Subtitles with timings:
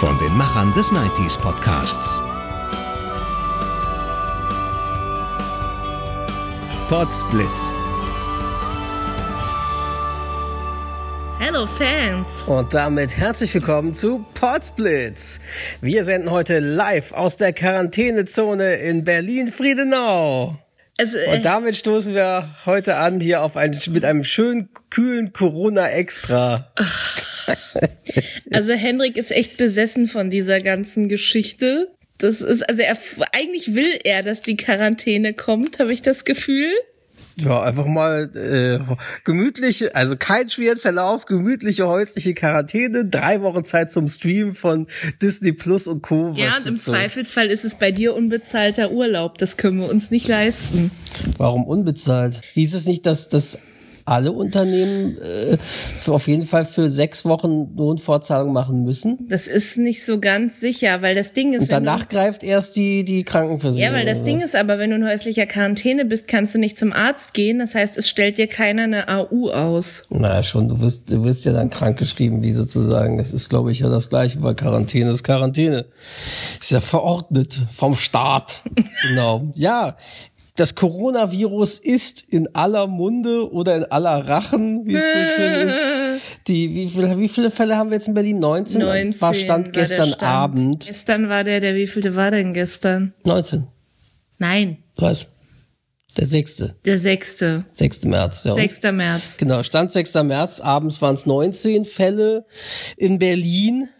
[0.00, 2.20] Von den Machern des 90s Podcasts.
[6.90, 7.72] Podsblitz.
[11.38, 12.46] Hello Fans!
[12.46, 15.40] Und damit herzlich willkommen zu Podsblitz.
[15.80, 20.58] Wir senden heute live aus der Quarantänezone in Berlin-Friedenau.
[20.98, 25.32] Also, äh, Und damit stoßen wir heute an hier auf einen, mit einem schönen, kühlen
[25.32, 26.70] Corona-Extra.
[28.56, 31.88] Also Henrik ist echt besessen von dieser ganzen Geschichte.
[32.18, 32.96] Das ist, also er,
[33.32, 36.72] eigentlich will er, dass die Quarantäne kommt, habe ich das Gefühl.
[37.38, 38.78] Ja, einfach mal äh,
[39.24, 44.86] gemütliche, also kein schweren Verlauf, gemütliche häusliche Quarantäne, drei Wochen Zeit zum Stream von
[45.20, 46.32] Disney Plus und Co.
[46.34, 49.36] ja, und im so- Zweifelsfall ist es bei dir unbezahlter Urlaub.
[49.36, 50.90] Das können wir uns nicht leisten.
[51.36, 52.40] Warum unbezahlt?
[52.54, 53.58] Hieß es nicht, dass dass
[54.06, 55.56] alle Unternehmen äh,
[56.10, 59.26] auf jeden Fall für sechs Wochen Lohnfortzahlung machen müssen?
[59.28, 62.76] Das ist nicht so ganz sicher, weil das Ding ist, Und wenn danach greift erst
[62.76, 63.92] die die du, Krankenversicherung.
[63.94, 66.78] ja, weil das Ding ist aber, wenn du in häuslicher Quarantäne bist, kannst du nicht
[66.78, 67.58] zum Arzt gehen.
[67.58, 70.04] Das heißt, es stellt dir keiner eine AU aus.
[70.10, 73.18] Naja, schon, du wirst, du wirst ja dann krankgeschrieben, wie sozusagen.
[73.18, 75.86] Das ist, glaube ich, ja das Gleiche, weil Quarantäne ist Quarantäne.
[76.60, 78.62] Ist ja verordnet vom Staat.
[79.08, 79.50] genau.
[79.54, 79.96] Ja.
[80.56, 85.78] Das Coronavirus ist in aller Munde oder in aller Rachen, wie es so schön ist.
[86.48, 88.38] Die, wie viele, wie viele Fälle haben wir jetzt in Berlin?
[88.38, 88.80] 19?
[88.80, 90.22] 19 War Stand der gestern Stand.
[90.22, 90.86] Abend.
[90.86, 93.12] Gestern war der, der wievielte war denn gestern?
[93.24, 93.66] 19.
[94.38, 95.26] Nein, Was?
[96.16, 96.64] Der 6.
[96.86, 97.66] der sechste.
[97.74, 98.04] 6.
[98.04, 98.54] März, ja.
[98.54, 98.82] 6.
[98.92, 99.36] März.
[99.36, 100.14] Genau, Stand 6.
[100.22, 102.46] März, abends waren es 19 Fälle
[102.96, 103.90] in Berlin,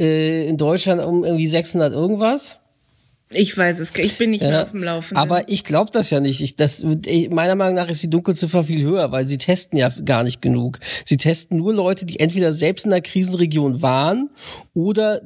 [0.00, 2.61] äh, in Deutschland um irgendwie 600 irgendwas.
[3.34, 5.16] Ich weiß es, ich bin nicht mehr Ja, auf dem Laufenden.
[5.18, 6.40] Aber ich glaube das ja nicht.
[6.40, 9.90] Ich, das, ich, meiner Meinung nach ist die Dunkelziffer viel höher, weil sie testen ja
[10.04, 10.78] gar nicht genug.
[11.04, 14.30] Sie testen nur Leute, die entweder selbst in einer Krisenregion waren
[14.74, 15.20] oder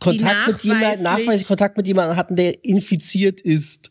[0.00, 3.90] Kontakt mit jemandem, nachweislich- Kontakt mit jemandem hatten, der infiziert ist.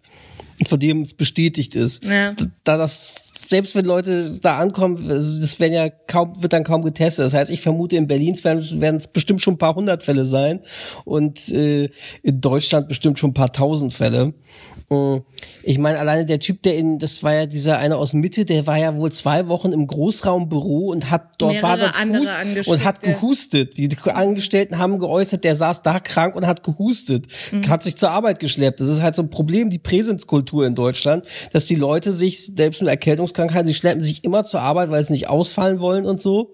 [0.60, 2.04] und Von dem es bestätigt ist.
[2.04, 2.36] Ja.
[2.64, 7.24] Da das selbst wenn Leute da ankommen, das werden ja kaum, wird dann kaum getestet.
[7.26, 10.62] Das heißt, ich vermute, in Berlin werden, es bestimmt schon ein paar hundert Fälle sein
[11.06, 11.90] und äh,
[12.24, 14.34] in Deutschland bestimmt schon ein paar tausend Fälle.
[14.90, 15.20] Äh,
[15.66, 18.66] Ich meine, alleine der Typ, der in, das war ja dieser eine aus Mitte, der
[18.66, 21.96] war ja wohl zwei Wochen im Großraumbüro und hat dort war dort
[22.68, 23.78] und hat gehustet.
[23.78, 27.70] Die Angestellten haben geäußert, der saß da krank und hat gehustet, Mhm.
[27.70, 28.80] hat sich zur Arbeit geschleppt.
[28.80, 32.82] Das ist halt so ein Problem, die Präsenzkultur in Deutschland, dass die Leute sich selbst
[32.82, 36.54] mit Erkältungskrankheiten, sie schleppen sich immer zur Arbeit, weil sie nicht ausfallen wollen und so.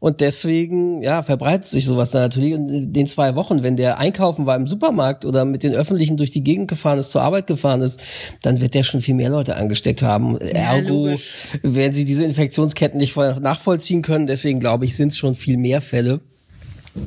[0.00, 2.54] Und deswegen, ja, verbreitet sich sowas dann natürlich.
[2.54, 6.16] Und in den zwei Wochen, wenn der einkaufen war im Supermarkt oder mit den Öffentlichen
[6.16, 8.00] durch die Gegend gefahren ist, zur Arbeit gefahren ist,
[8.42, 10.38] dann wird der schon viel mehr Leute angesteckt haben.
[10.38, 11.32] Ergo logisch.
[11.62, 14.26] werden sie diese Infektionsketten nicht voll nachvollziehen können.
[14.26, 16.20] Deswegen glaube ich, sind es schon viel mehr Fälle.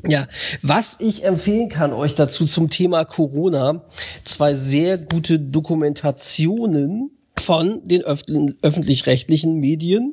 [0.06, 0.28] Ja,
[0.62, 3.86] was ich empfehlen kann euch dazu zum Thema Corona,
[4.26, 7.17] zwei sehr gute Dokumentationen
[7.48, 10.12] von den öff- öffentlich-rechtlichen Medien.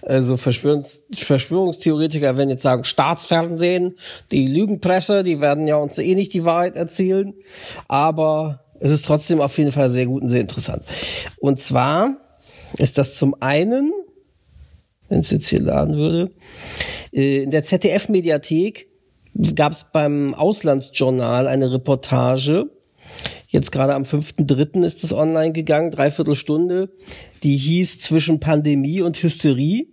[0.00, 3.96] Also Verschwörungs Verschwörungstheoretiker werden jetzt sagen, Staatsfernsehen,
[4.30, 7.34] die Lügenpresse, die werden ja uns eh nicht die Wahrheit erzählen.
[7.86, 10.84] Aber es ist trotzdem auf jeden Fall sehr gut und sehr interessant.
[11.38, 12.16] Und zwar
[12.78, 13.92] ist das zum einen,
[15.10, 16.30] wenn es jetzt hier laden würde,
[17.12, 18.88] äh, in der ZDF-Mediathek
[19.54, 22.70] gab es beim Auslandsjournal eine Reportage.
[23.54, 24.84] Jetzt gerade am 5.3.
[24.84, 26.88] ist es online gegangen, dreiviertel Stunde.
[27.44, 29.90] Die hieß Zwischen Pandemie und Hysterie.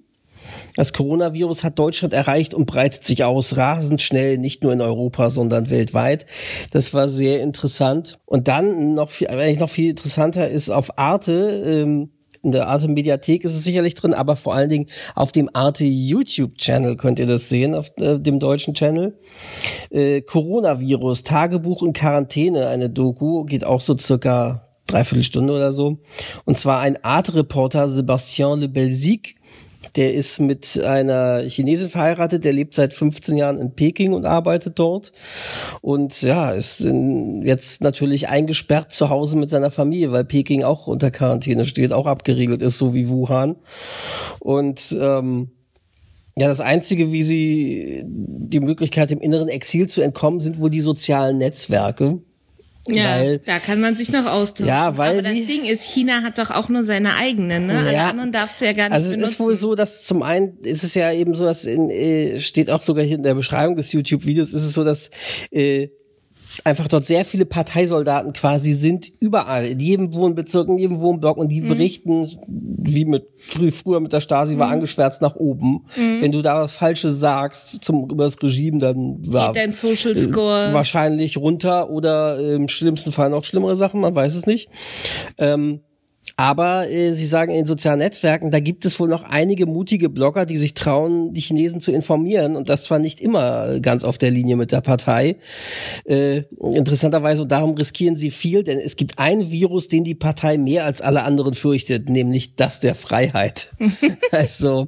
[0.76, 5.30] Das Coronavirus hat Deutschland erreicht und breitet sich aus rasend schnell, nicht nur in Europa,
[5.30, 6.26] sondern weltweit.
[6.72, 8.18] Das war sehr interessant.
[8.26, 12.10] Und dann noch viel, eigentlich noch viel interessanter ist auf Arte, ähm,
[12.44, 15.84] in der Arte Mediathek ist es sicherlich drin, aber vor allen Dingen auf dem Arte
[15.84, 19.18] YouTube Channel könnt ihr das sehen, auf äh, dem deutschen Channel.
[19.90, 26.00] Äh, Coronavirus, Tagebuch in Quarantäne, eine Doku, geht auch so circa dreiviertel Stunde oder so.
[26.46, 29.36] Und zwar ein Arte-Reporter, Sebastian Le Belzic,
[29.96, 34.80] der ist mit einer Chinesin verheiratet, der lebt seit 15 Jahren in Peking und arbeitet
[34.80, 35.12] dort.
[35.82, 36.88] Und ja, ist
[37.44, 42.06] jetzt natürlich eingesperrt zu Hause mit seiner Familie, weil Peking auch unter Quarantäne steht, auch
[42.08, 43.56] abgeriegelt ist, so wie Wuhan.
[44.40, 45.52] Und ähm,
[46.38, 50.80] Ja, das Einzige, wie sie die Möglichkeit, im inneren Exil zu entkommen, sind wohl die
[50.80, 52.22] sozialen Netzwerke.
[52.88, 54.66] Ja, weil, da kann man sich noch austauschen.
[54.68, 57.78] Ja, weil Aber das Ding ist, China hat doch auch nur seine eigenen, ne?
[57.80, 59.32] Alle anderen darfst du ja gar nicht Also es benutzen.
[59.34, 62.70] ist wohl so, dass zum einen ist es ja eben so, dass in, äh, steht
[62.72, 65.12] auch sogar hier in der Beschreibung des YouTube-Videos, ist es so, dass
[65.52, 65.90] äh,
[66.64, 71.50] einfach dort sehr viele Parteisoldaten quasi sind, überall, in jedem Wohnbezirk, in jedem Wohnblock und
[71.50, 71.70] die mhm.
[71.70, 74.74] berichten, wie mit früher mit der Stasi war mhm.
[74.74, 75.86] angeschwärzt nach oben.
[75.96, 76.22] Mhm.
[76.22, 80.70] Wenn du da was Falsches sagst zum über das Regime, dann war dein Social Score
[80.70, 84.70] äh, wahrscheinlich runter oder im schlimmsten Fall noch schlimmere Sachen, man weiß es nicht.
[85.38, 85.82] Ähm,
[86.38, 90.46] aber äh, Sie sagen, in sozialen Netzwerken, da gibt es wohl noch einige mutige Blogger,
[90.46, 92.56] die sich trauen, die Chinesen zu informieren.
[92.56, 95.38] Und das zwar nicht immer ganz auf der Linie mit der Partei.
[96.06, 100.58] Äh, interessanterweise, und darum riskieren sie viel, denn es gibt ein Virus, den die Partei
[100.58, 103.72] mehr als alle anderen fürchtet, nämlich das der Freiheit.
[104.32, 104.88] also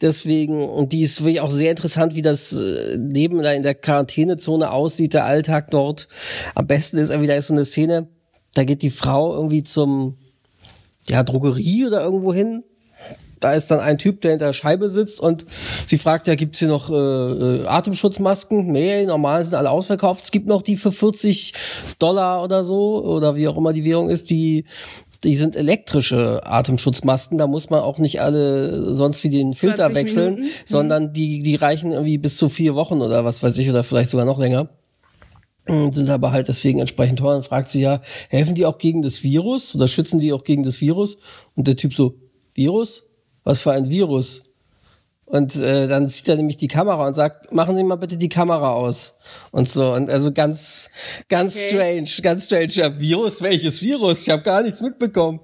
[0.00, 3.74] deswegen, und die ist wirklich auch sehr interessant, wie das äh, Leben da in der
[3.74, 6.08] Quarantänezone aussieht, der Alltag dort.
[6.54, 8.08] Am besten ist irgendwie, da ist so eine Szene,
[8.54, 10.16] da geht die Frau irgendwie zum
[11.10, 12.62] ja, Drogerie oder irgendwo hin.
[13.40, 15.46] Da ist dann ein Typ, der hinter der Scheibe sitzt und
[15.86, 18.70] sie fragt, ja, gibt's hier noch äh, äh, Atemschutzmasken?
[18.70, 20.24] Nee, normal sind alle ausverkauft.
[20.24, 21.54] Es gibt noch die für 40
[21.98, 24.66] Dollar oder so, oder wie auch immer die Währung ist, die
[25.22, 30.36] die sind elektrische Atemschutzmasken, da muss man auch nicht alle sonst wie den Filter wechseln,
[30.36, 30.54] Minuten.
[30.64, 34.08] sondern die, die reichen irgendwie bis zu vier Wochen oder was weiß ich, oder vielleicht
[34.08, 34.70] sogar noch länger
[35.70, 37.34] sind aber halt deswegen entsprechend teuer.
[37.34, 40.62] Dann fragt sie ja, helfen die auch gegen das Virus oder schützen die auch gegen
[40.62, 41.16] das Virus?
[41.54, 42.14] Und der Typ so,
[42.54, 43.04] Virus?
[43.44, 44.42] Was für ein Virus?
[45.30, 48.28] Und äh, dann zieht er nämlich die Kamera und sagt, machen Sie mal bitte die
[48.28, 49.14] Kamera aus.
[49.52, 49.92] Und so.
[49.92, 50.90] Und also ganz,
[51.28, 51.68] ganz okay.
[51.68, 52.72] strange, ganz strange.
[52.72, 54.22] Ja, Virus, welches Virus?
[54.22, 55.38] Ich habe gar nichts mitbekommen.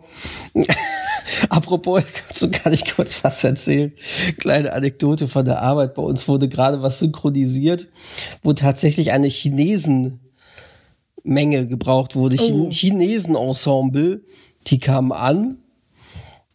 [1.48, 2.02] Apropos,
[2.32, 3.92] so kann ich kurz was erzählen.
[4.38, 5.94] Kleine Anekdote von der Arbeit.
[5.94, 7.88] Bei uns wurde gerade was synchronisiert,
[8.42, 10.18] wo tatsächlich eine Chinesenmenge
[11.68, 12.36] gebraucht wurde.
[12.40, 12.70] Oh.
[12.70, 14.22] Chinesen-Ensemble,
[14.66, 15.58] die kamen an,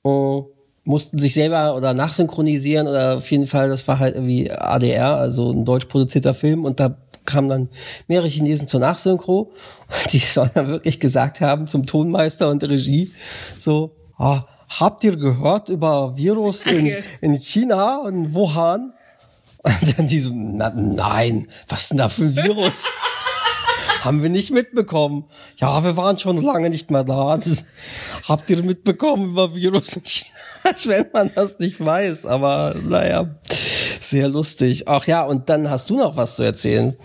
[0.01, 0.47] und
[0.83, 5.51] mussten sich selber oder nachsynchronisieren oder auf jeden Fall, das war halt irgendwie ADR, also
[5.51, 7.69] ein deutsch produzierter Film und da kamen dann
[8.07, 9.51] mehrere Chinesen zur Nachsynchro.
[10.11, 13.11] Die sollen dann wirklich gesagt haben zum Tonmeister und Regie
[13.57, 14.39] so, oh,
[14.79, 18.93] habt ihr gehört über Virus in, in China, in Wuhan?
[19.63, 22.89] Und dann die so, na, nein, was denn da für ein Virus?
[24.01, 25.25] Haben wir nicht mitbekommen.
[25.57, 27.37] Ja, wir waren schon lange nicht mehr da.
[27.37, 27.65] Das,
[28.27, 30.31] habt ihr mitbekommen über Virus in China?
[30.63, 32.25] Als wenn man das nicht weiß.
[32.25, 33.35] Aber naja,
[33.99, 34.87] sehr lustig.
[34.87, 36.95] Ach ja, und dann hast du noch was zu erzählen.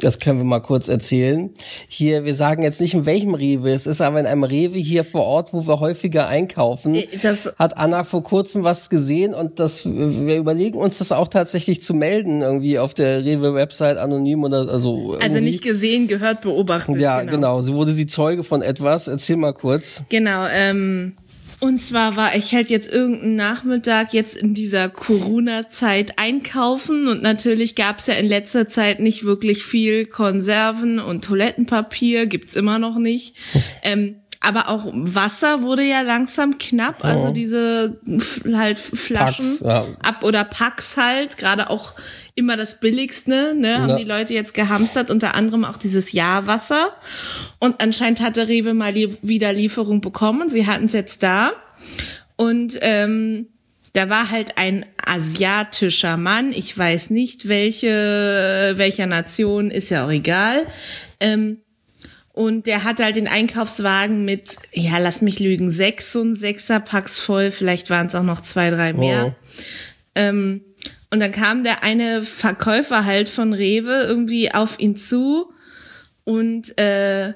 [0.00, 1.50] Das können wir mal kurz erzählen.
[1.88, 5.04] Hier, wir sagen jetzt nicht in welchem Rewe es ist, aber in einem Rewe hier
[5.04, 9.84] vor Ort, wo wir häufiger einkaufen, das hat Anna vor kurzem was gesehen und das,
[9.86, 15.16] wir überlegen uns das auch tatsächlich zu melden, irgendwie auf der Rewe-Website anonym oder also.
[15.20, 16.96] Also nicht gesehen, gehört, beobachtet.
[16.98, 17.32] Ja, genau.
[17.32, 17.62] genau.
[17.62, 19.08] So wurde sie Zeuge von etwas.
[19.08, 20.02] Erzähl mal kurz.
[20.08, 21.14] Genau, ähm,
[21.60, 27.74] und zwar war ich halt jetzt irgendeinen Nachmittag jetzt in dieser Corona-Zeit einkaufen und natürlich
[27.74, 33.36] gab's ja in letzter Zeit nicht wirklich viel Konserven und Toilettenpapier, gibt's immer noch nicht.
[33.82, 37.98] Ähm, aber auch Wasser wurde ja langsam knapp, also diese
[38.52, 39.86] halt Flaschen Packs, ja.
[40.02, 41.94] ab oder Packs halt, gerade auch
[42.34, 43.96] immer das billigste, ne, haben ja.
[43.96, 46.90] die Leute jetzt gehamstert, unter anderem auch dieses Jahrwasser.
[47.58, 51.52] Und anscheinend hatte Rewe mal wieder Lieferung bekommen, sie hatten es jetzt da.
[52.36, 53.48] Und ähm,
[53.94, 60.10] da war halt ein asiatischer Mann, ich weiß nicht welche, welcher Nation, ist ja auch
[60.10, 60.66] egal.
[61.18, 61.62] Ähm,
[62.36, 67.18] und der hatte halt den Einkaufswagen mit, ja, lass mich lügen, sechs und sechser Packs
[67.18, 69.28] voll, vielleicht waren es auch noch zwei, drei mehr.
[69.28, 69.62] Oh.
[70.14, 70.60] Ähm,
[71.10, 75.50] und dann kam der eine Verkäufer halt von Rewe irgendwie auf ihn zu
[76.24, 77.32] und äh,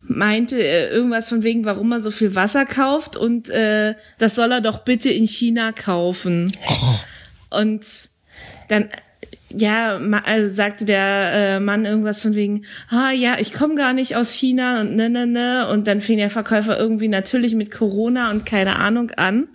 [0.00, 4.50] meinte äh, irgendwas von wegen, warum er so viel Wasser kauft und äh, das soll
[4.50, 6.56] er doch bitte in China kaufen.
[6.66, 7.58] Oh.
[7.58, 7.84] Und
[8.68, 8.88] dann
[9.58, 14.16] ja, also sagte der äh, Mann irgendwas von wegen, ah ja, ich komme gar nicht
[14.16, 15.68] aus China und ne, ne, ne.
[15.68, 19.48] Und dann fing der Verkäufer irgendwie natürlich mit Corona und keine Ahnung an.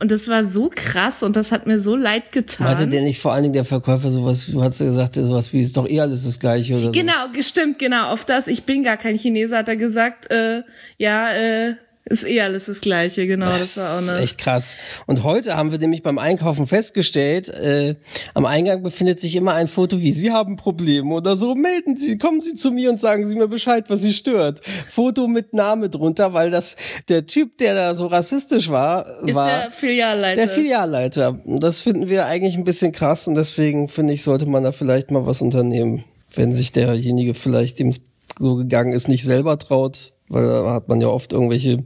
[0.00, 2.68] Und das war so krass und das hat mir so leid getan.
[2.68, 5.60] Hatte der nicht vor allen Dingen der Verkäufer sowas, du hast ja gesagt, sowas wie,
[5.60, 6.92] ist doch eh alles das Gleiche oder so.
[6.92, 10.62] Genau, gestimmt, genau, auf das, ich bin gar kein Chineser, hat er gesagt, äh,
[10.98, 11.74] ja, äh,
[12.10, 13.46] Ist eh alles das Gleiche, genau.
[13.56, 14.18] Das, das war auch.
[14.18, 14.76] Ist echt krass.
[15.06, 17.94] Und heute haben wir nämlich beim Einkaufen festgestellt, äh,
[18.34, 21.54] am Eingang befindet sich immer ein Foto, wie Sie haben Probleme oder so.
[21.54, 24.60] Melden Sie, kommen Sie zu mir und sagen Sie mir Bescheid, was Sie stört.
[24.88, 26.74] Foto mit Name drunter, weil das
[27.08, 30.34] der Typ, der da so rassistisch war, ist war der Filialleiter.
[30.34, 31.40] Der Filialleiter.
[31.46, 35.12] Das finden wir eigentlich ein bisschen krass und deswegen finde ich, sollte man da vielleicht
[35.12, 36.02] mal was unternehmen,
[36.34, 37.92] wenn sich derjenige vielleicht dem
[38.36, 41.84] so gegangen ist, nicht selber traut weil da hat man ja oft irgendwelche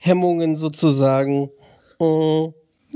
[0.00, 1.50] Hemmungen sozusagen.
[2.00, 2.46] Mm,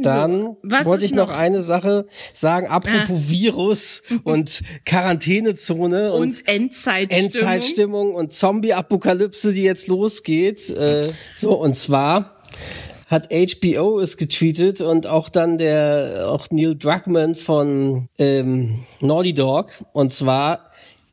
[0.03, 3.29] dann so, wollte ich noch, noch, eine Sache sagen, apropos ah.
[3.29, 7.25] Virus und Quarantänezone und, und Endzeitstimmung.
[7.25, 10.71] Endzeitstimmung und Zombie-Apokalypse, die jetzt losgeht.
[10.71, 12.37] Äh, so, und zwar
[13.09, 19.73] hat HBO es getweetet und auch dann der auch Neil Druckmann von ähm, Naughty Dog.
[19.93, 20.68] Und zwar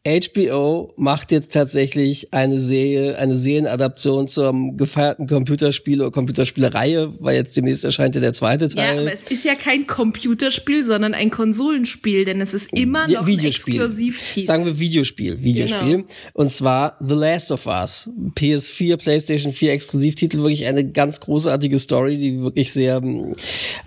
[0.05, 7.57] HBO macht jetzt tatsächlich eine Serie, eine Serienadaption zum gefeierten Computerspiel oder Computerspielereihe, weil jetzt
[7.57, 8.97] demnächst erscheint ja der zweite Teil.
[8.97, 13.25] Ja, aber es ist ja kein Computerspiel, sondern ein Konsolenspiel, denn es ist immer noch
[13.25, 13.81] Videospiel.
[13.81, 14.45] ein Exklusivtitel.
[14.45, 15.97] Sagen wir Videospiel, Videospiel.
[15.97, 16.07] Genau.
[16.33, 18.07] Und zwar The Last of Us.
[18.35, 23.01] PS4, PlayStation 4 Exklusivtitel, wirklich eine ganz großartige Story, die wirklich sehr,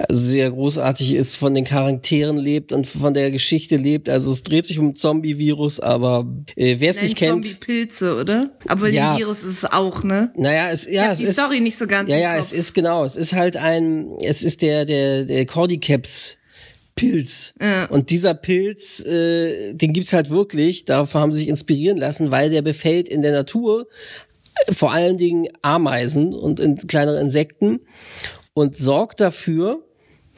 [0.08, 4.08] sehr großartig ist, von den Charakteren lebt und von der Geschichte lebt.
[4.08, 7.44] Also es dreht sich um Zombie-Virus, aber aber äh, wer es nicht kennt.
[7.44, 8.50] Zombie-Pilze, oder?
[8.66, 9.16] Aber ja.
[9.16, 10.32] Virus ist es auch, ne?
[10.36, 11.36] Naja, es, ja, es die ist.
[11.36, 12.10] die Story nicht so ganz.
[12.10, 13.04] Ja, ja, es ist genau.
[13.04, 16.36] Es ist halt ein, es ist der, der, der Cordyceps.
[16.94, 17.54] Pilz.
[17.62, 17.84] Ja.
[17.84, 20.84] Und dieser Pilz, äh, den gibt's halt wirklich.
[20.84, 23.86] Dafür haben sie sich inspirieren lassen, weil der befällt in der Natur
[24.70, 27.80] vor allen Dingen Ameisen und in kleinere Insekten
[28.52, 29.84] und sorgt dafür,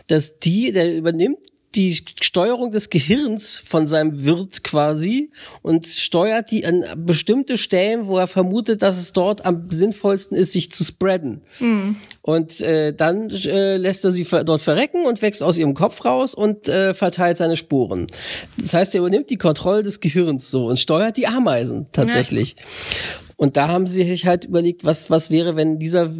[0.07, 1.39] dass die, der übernimmt
[1.75, 5.31] die Steuerung des Gehirns von seinem Wirt quasi
[5.63, 10.53] und steuert die an bestimmte Stellen, wo er vermutet, dass es dort am sinnvollsten ist,
[10.53, 11.43] sich zu spreaden.
[11.61, 11.97] Mhm.
[12.23, 16.35] Und äh, dann äh, lässt er sie dort verrecken und wächst aus ihrem Kopf raus
[16.35, 18.09] und äh, verteilt seine Sporen.
[18.59, 22.57] Das heißt, er übernimmt die Kontrolle des Gehirns so und steuert die Ameisen tatsächlich.
[22.59, 23.30] Ja.
[23.41, 26.13] Und da haben sie sich halt überlegt, was, was wäre, wenn dieser,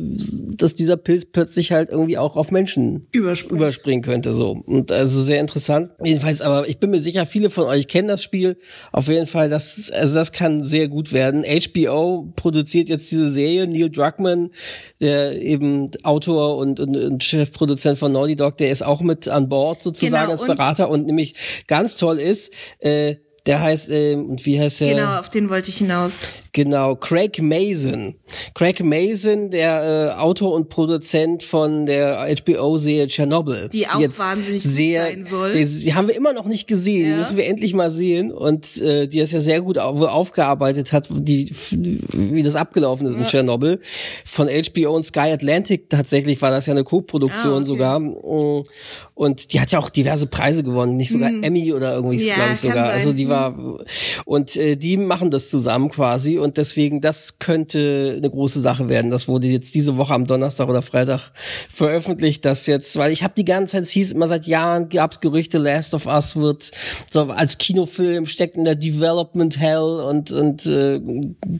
[0.57, 3.61] dass dieser Pilz plötzlich halt irgendwie auch auf Menschen Überspringt.
[3.61, 4.53] überspringen könnte, so.
[4.65, 5.91] Und also sehr interessant.
[6.03, 8.57] Jedenfalls, aber ich bin mir sicher, viele von euch kennen das Spiel.
[8.91, 11.45] Auf jeden Fall, das, also das kann sehr gut werden.
[11.45, 13.67] HBO produziert jetzt diese Serie.
[13.67, 14.49] Neil Druckmann,
[15.03, 19.51] der eben Autor und, und, und Chefproduzent von Naughty Dog, der ist auch mit an
[19.51, 21.35] Bord sozusagen genau, als Berater und, und nämlich
[21.67, 24.95] ganz toll ist, äh, der heißt, äh, und wie heißt er?
[24.95, 26.29] Genau, auf den wollte ich hinaus.
[26.53, 28.17] Genau, Craig Mason.
[28.55, 33.69] Craig Mason, der äh, Autor und Produzent von der HBO-Serie Chernobyl.
[33.69, 35.53] Die auch die jetzt wahnsinnig sehr, sein soll.
[35.53, 37.13] Die, die, haben wir immer noch nicht gesehen, ja.
[37.13, 38.33] die müssen wir endlich mal sehen.
[38.33, 43.15] Und äh, die es ja sehr gut auf, aufgearbeitet hat, die, wie das abgelaufen ist
[43.15, 43.23] ja.
[43.23, 43.81] in Chernobyl.
[44.25, 47.67] Von HBO und Sky Atlantic tatsächlich war das ja eine Co-Produktion ah, okay.
[47.67, 48.01] sogar.
[49.15, 51.43] Und die hat ja auch diverse Preise gewonnen, nicht sogar hm.
[51.43, 52.87] Emmy oder irgendwie, ja, glaube ich sogar.
[52.87, 52.95] Sein.
[52.95, 53.55] Also die war
[54.25, 59.11] und äh, die machen das zusammen quasi und deswegen, das könnte eine große Sache werden.
[59.11, 61.31] Das wurde jetzt diese Woche am Donnerstag oder Freitag
[61.73, 65.21] veröffentlicht, das jetzt, weil ich habe die ganze Zeit, es hieß immer seit Jahren, gab's
[65.21, 66.71] Gerüchte, Last of Us wird
[67.11, 71.01] so als Kinofilm, steckt in der Development Hell und, und äh,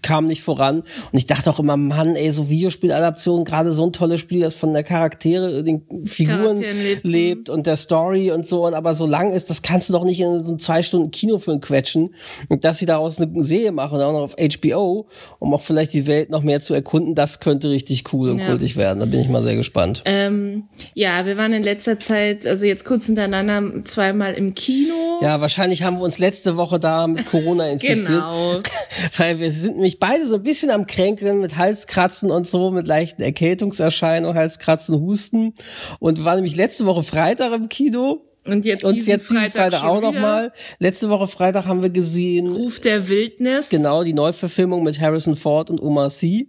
[0.03, 0.81] kam nicht voran.
[0.81, 4.55] Und ich dachte auch immer, Mann, ey, so Videospieladaption, gerade so ein tolles Spiel, das
[4.55, 7.05] von der Charaktere, den Figuren lebt.
[7.05, 7.51] lebt.
[7.51, 10.21] und der Story und so, und aber so lang ist, das kannst du doch nicht
[10.21, 12.15] in so zwei Stunden Kinofilm quetschen.
[12.49, 15.07] Und dass sie daraus eine Serie machen, auch noch auf HBO HBO,
[15.39, 17.15] um auch vielleicht die Welt noch mehr zu erkunden.
[17.15, 18.47] Das könnte richtig cool und ja.
[18.47, 19.01] kultig werden.
[19.01, 20.03] Da bin ich mal sehr gespannt.
[20.05, 24.95] Ähm, ja, wir waren in letzter Zeit, also jetzt kurz hintereinander, zweimal im Kino.
[25.23, 28.07] Ja, wahrscheinlich haben wir uns letzte Woche da mit Corona infiziert.
[28.07, 28.59] genau.
[29.17, 32.87] Weil wir sind nämlich beide so ein bisschen am Kränkeln mit Halskratzen und so, mit
[32.87, 35.55] leichten Erkältungserscheinungen, Halskratzen, Husten.
[35.99, 38.30] Und wir waren nämlich letzte Woche Freitag im Kino.
[38.47, 40.53] Und jetzt, und jetzt Freitag, Freitag auch nochmal.
[40.79, 42.49] Letzte Woche Freitag haben wir gesehen.
[42.49, 43.69] Ruf der Wildnis.
[43.69, 46.49] Genau, die Neuverfilmung mit Harrison Ford und Omar Sy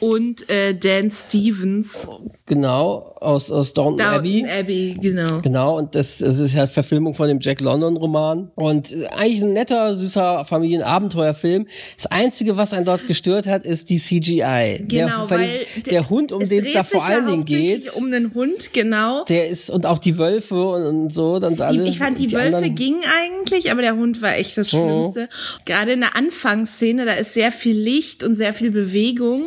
[0.00, 2.08] und äh, Dan Stevens.
[2.48, 4.46] Genau, aus, aus Downton, Downton Abbey.
[4.48, 5.40] Abbey, genau.
[5.42, 8.50] Genau, und das, das ist ja Verfilmung von dem Jack London-Roman.
[8.54, 11.66] Und äh, eigentlich ein netter, süßer Familienabenteuerfilm.
[11.96, 14.84] Das Einzige, was einen dort gestört hat, ist die CGI.
[14.88, 17.94] Genau, der, weil der Hund, um den es da vor allen Dingen geht.
[17.94, 19.24] um den Hund, genau.
[19.24, 21.34] Der ist, und auch die Wölfe und, und so.
[21.34, 24.72] Und alle, ich fand, die, die Wölfe gingen eigentlich, aber der Hund war echt das
[24.72, 24.78] mhm.
[24.78, 25.28] Schlimmste.
[25.30, 25.62] Oh.
[25.66, 29.44] Gerade in der Anfangsszene, da ist sehr viel Licht und sehr viel Bewegung.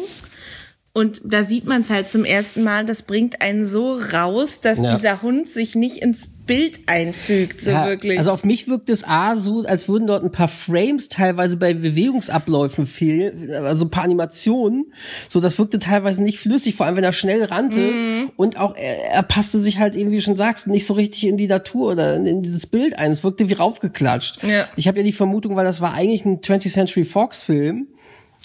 [0.94, 4.78] Und da sieht man es halt zum ersten Mal, das bringt einen so raus, dass
[4.80, 4.94] Ja.
[4.94, 8.18] dieser Hund sich nicht ins Bild einfügt, so Ja, wirklich.
[8.18, 11.74] Also auf mich wirkt es A so, als würden dort ein paar Frames teilweise bei
[11.74, 14.92] Bewegungsabläufen fehlen, also ein paar Animationen.
[15.30, 17.80] So, das wirkte teilweise nicht flüssig, vor allem wenn er schnell rannte.
[17.80, 18.32] Mhm.
[18.36, 21.26] Und auch er, er passte sich halt eben, wie du schon sagst, nicht so richtig
[21.26, 23.12] in die Natur oder in, in dieses Bild ein.
[23.14, 24.44] Es wirkte wie raufgeklatscht.
[24.44, 24.68] Ja.
[24.76, 27.88] Ich habe ja die Vermutung, weil das war eigentlich ein 20th Century Fox Film,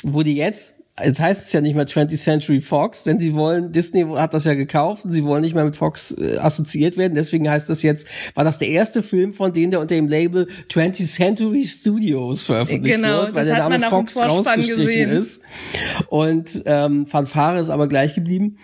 [0.05, 3.71] wo die jetzt Jetzt heißt es ja nicht mehr 20th Century Fox, denn sie wollen,
[3.71, 7.15] Disney hat das ja gekauft und sie wollen nicht mehr mit Fox äh, assoziiert werden.
[7.15, 10.49] Deswegen heißt das jetzt, war das der erste Film von denen, der unter dem Label
[10.71, 15.11] 20th Century Studios veröffentlicht Genau, wird, weil der Name Fox rausgestrichen gesehen.
[15.11, 15.43] ist.
[16.09, 18.57] Und ähm, Fanfare ist aber gleich geblieben.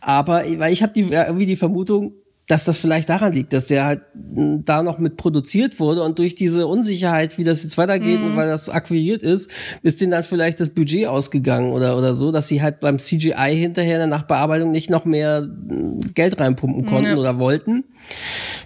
[0.00, 2.14] Aber weil ich habe die, irgendwie die Vermutung,
[2.46, 6.18] dass das vielleicht daran liegt, dass der halt mh, da noch mit produziert wurde und
[6.18, 8.26] durch diese Unsicherheit, wie das jetzt weitergeht Mhm.
[8.26, 9.50] und weil das so akquiriert ist,
[9.82, 13.56] ist denen dann vielleicht das Budget ausgegangen oder oder so, dass sie halt beim CGI
[13.56, 17.16] hinterher in der Nachbearbeitung nicht noch mehr mh, Geld reinpumpen konnten Ja.
[17.16, 17.84] oder wollten.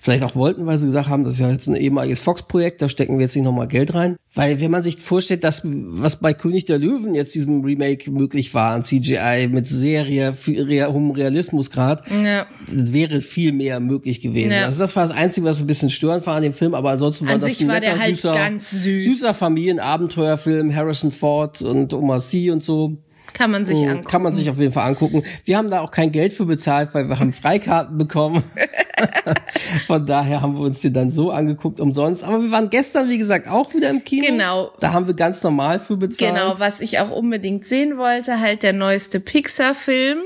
[0.01, 2.89] Vielleicht auch wollten, weil sie gesagt haben, das ist ja jetzt ein ehemaliges Fox-Projekt, da
[2.89, 4.17] stecken wir jetzt nicht nochmal Geld rein.
[4.35, 8.55] Weil wenn man sich vorstellt, dass was bei König der Löwen jetzt diesem Remake möglich
[8.55, 12.47] war an CGI mit rea- hohem Realismusgrad, Ja.
[12.71, 14.53] wäre viel mehr möglich gewesen.
[14.53, 14.67] Ja.
[14.67, 17.27] Also das war das Einzige, was ein bisschen störend war an dem Film, aber ansonsten
[17.27, 19.05] war An das ein war der netter, halt süßer, ganz süß.
[19.05, 22.97] süßer Familienabenteuerfilm, Harrison Ford und Omar Sy und so.
[23.33, 24.09] Kann man sich Oh, angucken.
[24.09, 25.23] Kann man sich auf jeden Fall angucken.
[25.45, 28.43] Wir haben da auch kein Geld für bezahlt, weil wir haben Freikarten bekommen.
[29.87, 32.25] Von daher haben wir uns die dann so angeguckt, umsonst.
[32.25, 34.27] Aber wir waren gestern, wie gesagt, auch wieder im Kino.
[34.27, 34.71] Genau.
[34.81, 36.35] Da haben wir ganz normal für bezahlt.
[36.35, 40.19] Genau, was ich auch unbedingt sehen wollte, halt der neueste Pixar-Film,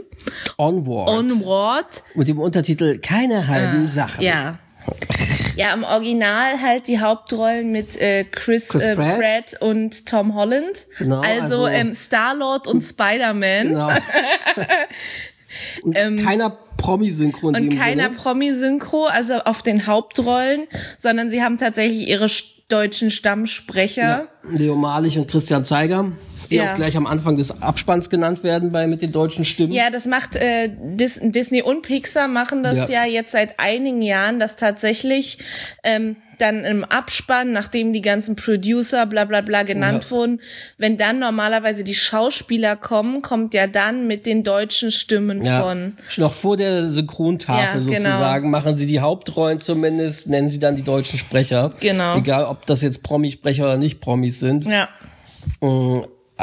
[0.57, 1.09] Onward.
[1.11, 2.03] Onward.
[2.15, 4.21] Mit dem Untertitel Keine halben Sachen.
[4.21, 4.59] Ah, Ja.
[5.57, 9.19] Ja, im Original halt die Hauptrollen mit äh, Chris, Chris äh, Pratt.
[9.19, 9.61] Pratt.
[9.61, 10.87] und Tom Holland.
[10.99, 13.69] Genau, also also- ähm, Star-Lord und Spider-Man.
[13.69, 13.89] Genau.
[15.83, 18.09] und keiner Promi-Synchron in Ähm, Und keiner.
[18.11, 20.67] Promi-Synchro, also auf den Hauptrollen,
[20.99, 24.29] sondern sie haben tatsächlich ihre sch- deutschen Stammsprecher.
[24.49, 26.11] Leo Malich und Christian Zeiger,
[26.53, 26.71] die Ja.
[26.73, 29.73] auch gleich am Anfang des Abspanns genannt werden bei mit den deutschen Stimmen.
[29.73, 33.05] Ja, das macht äh, Dis Disney und Pixar machen das Ja.
[33.05, 33.11] ja.
[33.13, 35.39] jetzt seit einigen Jahren, dass tatsächlich
[35.83, 40.11] ähm, dann im Abspann, nachdem die ganzen Producer bla bla bla genannt Ja.
[40.11, 40.41] wurden,
[40.77, 45.97] wenn dann normalerweise die Schauspieler kommen, kommt ja dann mit den deutschen Stimmen Ja, von.
[46.17, 48.11] noch vor der Synchrontafel Ja, genau.
[48.11, 51.71] sozusagen machen sie die Hauptrollen zumindest, nennen sie dann die deutschen Sprecher.
[51.81, 52.17] Genau.
[52.17, 54.65] Egal, ob das jetzt Promisprecher oder nicht Promis sind.
[54.65, 54.89] Ja.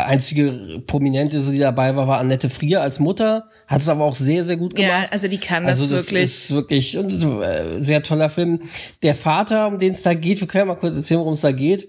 [0.05, 3.47] Einzige Prominente, die dabei war, war Annette Frier als Mutter.
[3.67, 4.91] Hat es aber auch sehr, sehr gut gemacht.
[4.91, 6.23] Ja, also die kann das also das wirklich.
[6.23, 8.61] ist wirklich ein äh, sehr toller Film.
[9.03, 11.41] Der Vater, um den es da geht, wir können ja mal kurz erzählen, worum es
[11.41, 11.87] da geht.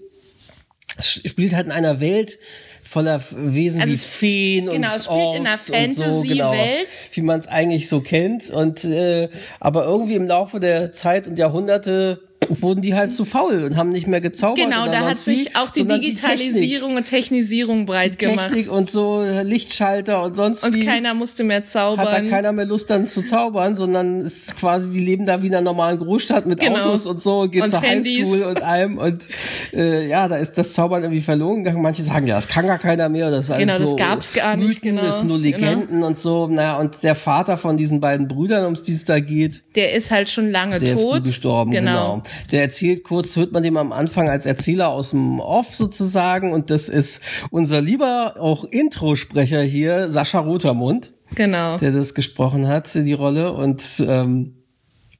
[0.97, 2.37] Es spielt halt in einer Welt
[2.83, 6.53] voller Wesen Also wie Feen und genau, es spielt in einer Orks und so, genau,
[6.53, 7.09] Fantasy-Welt.
[7.13, 8.49] wie man es eigentlich so kennt.
[8.49, 12.21] Und äh, aber irgendwie im Laufe der Zeit und Jahrhunderte
[12.61, 14.57] wurden die halt zu faul und haben nicht mehr gezaubert.
[14.63, 18.49] Genau, da hat sonst wie, sich auch die Digitalisierung und Technisierung breit die gemacht.
[18.49, 22.05] Technik und so Lichtschalter und sonst Und wie keiner musste mehr zaubern.
[22.07, 25.47] hat da keiner mehr Lust dann zu zaubern, sondern ist quasi, die leben da wie
[25.47, 26.79] in einer normalen Großstadt mit Genau.
[26.79, 28.19] Autos und so, geht Und zur Handys.
[28.25, 29.27] Highschool und allem und
[29.73, 31.81] äh, ja, da ist das Zaubern irgendwie verloren gegangen.
[31.81, 34.55] Manche sagen, ja, das kann gar keiner mehr, das ist alles Genau, das gab's gar
[34.55, 35.01] nicht, Mythen, genau.
[35.03, 36.47] das sind nur Legenden und so.
[36.47, 40.11] Naja, und der Vater von diesen beiden Brüdern, um die es da geht, Der ist
[40.11, 41.23] halt schon lange sehr früh tot.
[41.25, 42.21] gestorben, genau.
[42.51, 46.69] Der erzählt kurz, hört man dem am Anfang als Erzähler aus dem Off sozusagen und
[46.69, 51.77] das ist unser lieber auch Introsprecher hier, Sascha Rotermund Genau.
[51.77, 53.53] der das gesprochen hat, die Rolle.
[53.53, 54.55] Und ähm,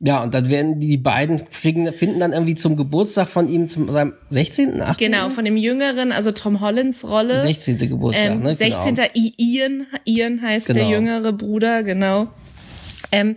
[0.03, 3.89] ja, und dann werden die beiden kriegen, finden dann irgendwie zum Geburtstag von ihm, zum
[3.91, 5.11] seinem 16., 18.
[5.11, 7.41] Genau, von dem Jüngeren, also Tom Hollands Rolle.
[7.41, 7.77] 16.
[7.77, 8.55] Geburtstag, ähm, ne?
[8.55, 8.95] 16.
[8.95, 9.07] Genau.
[9.13, 10.89] Ian, Ian heißt der Genau.
[10.89, 12.27] jüngere Bruder, genau.
[13.13, 13.35] Ähm,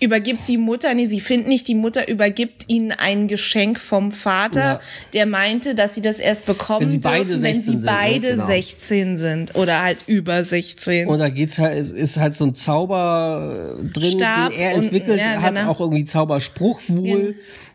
[0.00, 4.60] übergibt die Mutter, nee, sie finden nicht, die Mutter übergibt ihnen ein Geschenk vom Vater,
[4.60, 4.80] Ja.
[5.14, 7.84] der meinte, dass sie das erst bekommen Wenn sie beide dürfen, wenn 16 sie sind,
[7.84, 7.90] ne?
[7.90, 8.46] beide Genau.
[8.46, 11.08] 16 sind oder halt über 16.
[11.08, 14.74] Und da geht's halt, es ist halt so ein Zauber äh, drin, Stab den er
[14.76, 15.70] und- entwickelt ja, hat, genau.
[15.70, 17.34] auch irgendwie Zauberspruch wohl,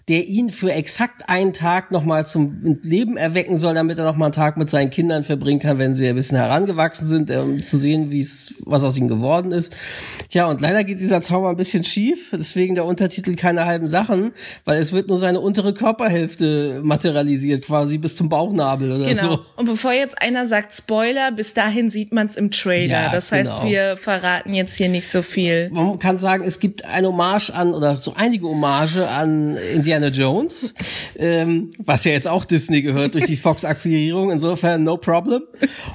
[0.09, 4.33] der ihn für exakt einen Tag nochmal zum Leben erwecken soll, damit er nochmal einen
[4.33, 8.11] Tag mit seinen Kindern verbringen kann, wenn sie ein bisschen herangewachsen sind, um zu sehen,
[8.11, 9.75] wie es, was aus ihnen geworden ist.
[10.29, 14.31] Tja, und leider geht dieser Zauber ein bisschen schief, deswegen der Untertitel keine halben Sachen,
[14.65, 19.21] weil es wird nur seine untere Körperhälfte materialisiert, quasi bis zum Bauchnabel oder Genau.
[19.21, 19.39] so.
[19.55, 23.03] Und bevor jetzt einer sagt Spoiler, bis dahin sieht man es im Trailer.
[23.03, 23.69] Ja, das heißt, genau.
[23.69, 25.69] wir verraten jetzt hier nicht so viel.
[25.71, 29.57] man kann sagen, es gibt eine Hommage an, oder so einige Hommage an
[29.91, 30.73] Indiana Jones,
[31.17, 35.41] ähm, was ja jetzt auch Disney gehört durch die Fox-Akquirierung, insofern no problem.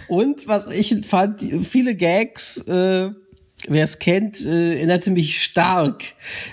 [0.08, 3.10] Und was ich fand, viele Gags, äh,
[3.68, 6.04] wer es kennt, äh, erinnerte mich stark,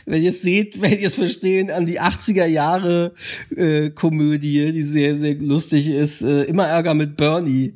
[0.06, 3.13] wenn ihr es seht, wenn ihr es verstehen, an die 80er Jahre
[3.56, 7.73] äh, Komödie, die sehr, sehr lustig ist, äh, immer Ärger mit Bernie.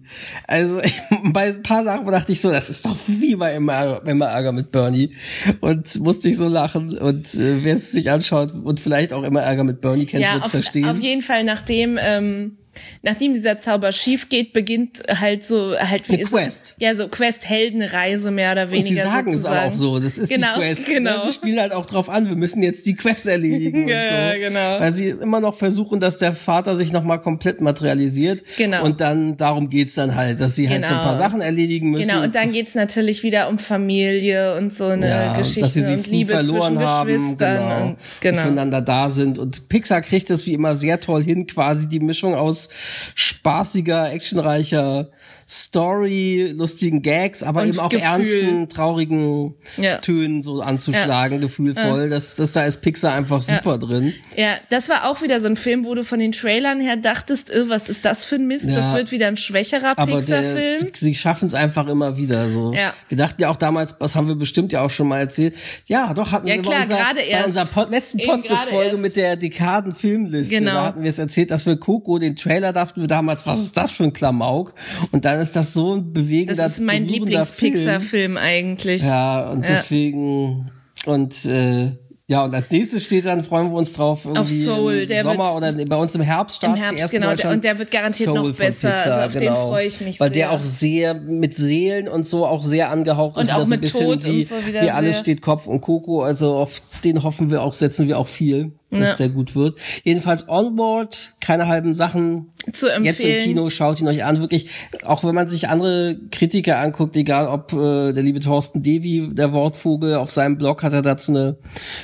[0.47, 0.79] Also
[1.23, 4.51] bei ein paar Sachen dachte ich so, das ist doch wie bei immer, immer Ärger
[4.51, 5.13] mit Bernie.
[5.61, 6.97] Und musste ich so lachen.
[6.97, 10.33] Und äh, wer es sich anschaut und vielleicht auch immer Ärger mit Bernie kennt, ja,
[10.33, 10.85] wird es verstehen.
[10.85, 12.56] auf jeden Fall, nachdem ähm,
[13.03, 16.75] nachdem dieser Zauber schief geht, beginnt halt so halt Eine so, Quest.
[16.79, 19.57] ja so Quest Heldenreise mehr oder weniger Und sie sagen es sozusagen.
[19.65, 20.87] aber auch so, das ist genau, die Quest.
[20.87, 21.25] Genau.
[21.25, 24.13] Sie spielen halt auch drauf an, wir müssen jetzt die Quest erledigen Ja, und so.
[24.13, 24.79] ja, genau.
[24.79, 28.43] Weil sie immer noch versuchen, dass der Vater sich nochmal komplett materialisiert.
[28.57, 28.83] Genau.
[28.83, 31.03] Und dann, darum geht's dann halt, dass sie halt so ein Genau.
[31.09, 32.07] paar Sachen erledigen müssen.
[32.09, 35.85] Genau, und dann geht's natürlich wieder um Familie und so eine ja, Geschichte dass sie
[35.85, 38.35] sie und Liebe verloren zwischen haben, Geschwistern genau, und genau.
[38.37, 39.37] die füreinander da sind.
[39.39, 42.66] Und Pixar kriegt das wie immer sehr toll hin, quasi die Mischung aus
[43.15, 45.09] spaßiger, actionreicher
[45.49, 48.03] Story, lustigen Gags, aber Und eben auch Gefühl.
[48.05, 49.97] ernsten, traurigen Ja.
[49.99, 52.09] Tönen so anzuschlagen, gefühlvoll.
[52.09, 54.13] Das, das da ist Pixar einfach super drin.
[54.35, 57.51] Ja, das war auch wieder so ein Film, wo du von den Trailern her dachtest,
[57.55, 58.67] oh, was ist das für ein Mist?
[58.67, 58.75] Ja.
[58.75, 60.77] Das wird wieder ein schwächerer Pixar-Film.
[60.79, 62.73] sie, sie schaffen es einfach immer wieder so.
[62.73, 62.93] Ja.
[63.07, 65.55] Wir dachten ja auch damals, was haben wir bestimmt ja auch schon mal erzählt.
[65.85, 67.47] Ja, doch hatten Ja, wir klar, gerade bei erst.
[67.47, 70.57] unserer Pod letzten Podcast-Folge mit der Dekaden-Filmliste.
[70.57, 70.71] Genau.
[70.73, 73.77] Da hatten wir es erzählt, dass wir Coco, den Trailer, dachten wir damals, was ist
[73.77, 74.73] das für ein Klamauk?
[75.11, 77.07] Und dann ist das so ein bewegender, Das ist mein.
[77.07, 79.03] Lieblings-Pixar-Film eigentlich.
[79.03, 79.69] Ja, und Ja.
[79.69, 80.71] deswegen,
[81.05, 81.91] und, äh,
[82.29, 85.45] ja, und als nächstes steht dann, freuen wir uns drauf, irgendwie Soul, im der Sommer
[85.61, 87.79] wird- oder bei uns im Herbst Im startet Herbst, die ersten genau, der- und der
[87.79, 90.51] wird garantiert noch Soul von besser, also auf den freue ich mich Weil der sehr.
[90.51, 93.47] auch sehr mit Seelen und so auch sehr angehaucht Und ist.
[93.47, 95.79] wieder auch so ein mit Tod und wie, so wieder wie alles steht Kopf und
[95.79, 99.15] Coco, also auf den hoffen wir auch, setzen wir auch viel, dass Ja.
[99.15, 99.77] der gut wird.
[100.03, 102.51] Jedenfalls Onboard, keine halben Sachen.
[102.71, 103.43] Zu Jetzt im empfehlen.
[103.43, 104.69] Kino, schaut ihn euch an, wirklich,
[105.05, 109.53] auch wenn man sich andere Kritiker anguckt, egal ob äh, der liebe Thorsten Devi, der
[109.53, 111.57] Wortvogel, auf seinem Blog hat er dazu eine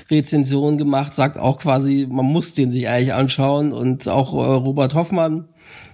[0.10, 4.94] Rezension gemacht, sagt auch quasi, man muss den sich eigentlich anschauen und auch äh, Robert
[4.96, 5.50] Hoffmann,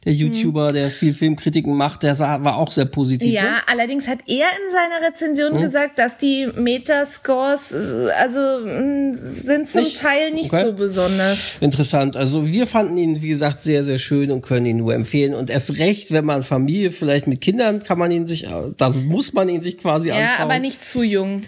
[0.05, 0.19] der Mhm.
[0.19, 3.31] YouTuber, der viel Filmkritiken macht, der sah, war auch sehr positiv.
[3.33, 3.49] Ja, ne?
[3.67, 5.61] allerdings hat er in seiner Rezension Hm?
[5.61, 9.97] gesagt, dass die Metascores, äh, also mh, sind zum Nicht?
[10.01, 10.63] Teil nicht Okay.
[10.65, 11.59] so besonders.
[11.61, 12.15] Interessant.
[12.17, 15.33] Also wir fanden ihn, wie gesagt, sehr, sehr schön und können ihn nur empfehlen.
[15.33, 19.33] Und erst recht, wenn man Familie vielleicht mit Kindern, kann man ihn sich, das muss
[19.33, 20.27] man ihn sich quasi anschauen.
[20.37, 21.41] Ja, aber nicht zu jung.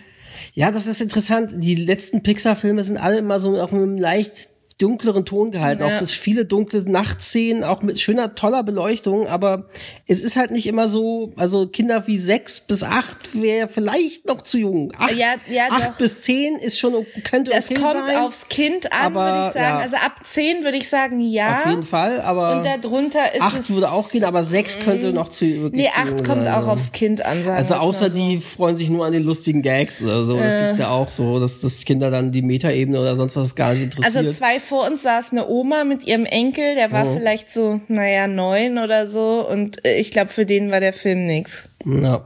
[0.53, 1.51] Ja, das ist interessant.
[1.57, 4.49] Die letzten Pixar-Filme sind alle immer so auf einem leicht
[4.81, 5.83] dunkleren Ton gehalten.
[5.83, 5.99] Ja.
[5.99, 9.27] Auch viele dunkle Nachtszenen, auch mit schöner, toller Beleuchtung.
[9.27, 9.65] Aber
[10.07, 14.41] es ist halt nicht immer so, also Kinder wie sechs bis acht wäre vielleicht noch
[14.41, 14.91] zu jung.
[14.97, 18.17] Acht, Ja, ja, acht bis zehn ist schon, könnte Das okay kommt sein.
[18.17, 19.77] aufs Kind an, würde ich sagen.
[19.81, 21.59] Also ab 10 würde ich sagen, ja.
[21.59, 25.29] Auf jeden Fall, aber Und darunter ist acht würde auch gehen, aber sechs könnte noch
[25.29, 28.17] zu wirklich Nee, zu 8 kommt sein, auch aufs Kind an, sagen Also außer so.
[28.17, 30.37] die freuen sich nur an den lustigen Gags oder so.
[30.37, 33.73] Das gibt's ja auch so, dass, dass Kinder dann die Metaebene oder sonst was gar
[33.73, 34.15] nicht interessiert.
[34.15, 36.93] Also zwei vor uns saß eine Oma mit ihrem Enkel, der Oh.
[36.93, 39.45] war vielleicht so, naja, neun oder so.
[39.45, 41.69] Und äh, ich glaube, für den war der Film nix.
[41.85, 42.25] Ja.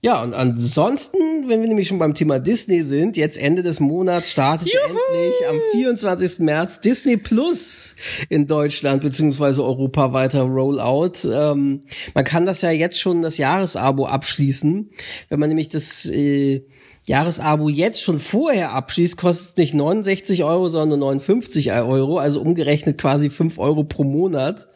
[0.00, 4.30] Ja, und ansonsten, wenn wir nämlich schon beim Thema Disney sind, jetzt Ende des Monats
[4.30, 6.38] startet endlich am 24.
[6.38, 7.96] März Disney Plus
[8.28, 11.28] in Deutschland beziehungsweise Europa weiter Rollout.
[11.30, 11.82] Ähm,
[12.14, 14.88] man kann das ja jetzt schon das Jahresabo abschließen.
[15.30, 16.62] Wenn man nämlich das äh,
[17.08, 22.40] Jahresabo jetzt schon vorher abschließt, kostet es nicht 69 Euro, sondern nur 59 Euro, also
[22.40, 24.68] umgerechnet quasi 5 Euro pro Monat,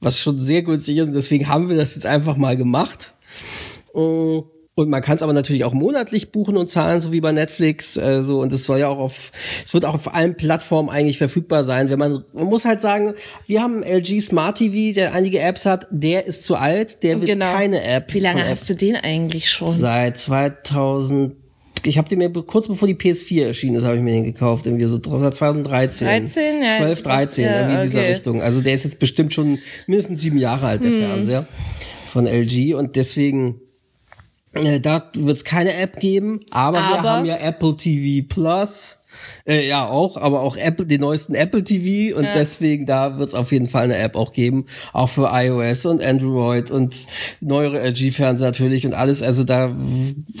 [0.00, 1.06] was schon sehr günstig ist.
[1.08, 3.14] Und deswegen haben wir das jetzt einfach mal gemacht.
[3.94, 3.98] Äh,
[4.76, 7.96] Und man kann es aber natürlich auch monatlich buchen und zahlen, so wie bei Netflix.
[7.98, 9.30] Äh, so und es soll ja auch auf,
[9.64, 11.90] es wird auch auf allen Plattformen eigentlich verfügbar sein.
[11.90, 13.12] Wenn man, man muss halt sagen,
[13.46, 15.86] wir haben LG Smart TV, der einige Apps hat.
[15.90, 17.52] Der ist zu alt, der wird Genau.
[17.52, 18.14] keine App.
[18.14, 19.70] Wie lange hast du den eigentlich schon?
[19.76, 21.36] Seit 2000.
[21.84, 24.66] Ich habe den mir kurz bevor die PS4 erschienen ist, habe ich mir den gekauft,
[24.66, 26.06] irgendwie so 2013.
[26.06, 26.62] 13?
[26.62, 28.12] Ja, 12, ich- 13, ja, irgendwie in dieser okay.
[28.12, 28.42] Richtung.
[28.42, 31.46] Also der ist jetzt bestimmt schon mindestens sieben Jahre alt, der Fernseher
[32.06, 33.60] von LG und deswegen
[34.54, 38.98] äh, da wird es keine App geben, aber, wir Aber- haben ja Apple TV Plus.
[39.46, 43.34] Äh, ja, auch, aber auch Apple, den neuesten Apple TV und deswegen da wird es
[43.34, 47.06] auf jeden Fall eine App auch geben, auch für iOS und Android und
[47.40, 49.22] neuere LG-Fernseher natürlich und alles.
[49.22, 49.74] Also da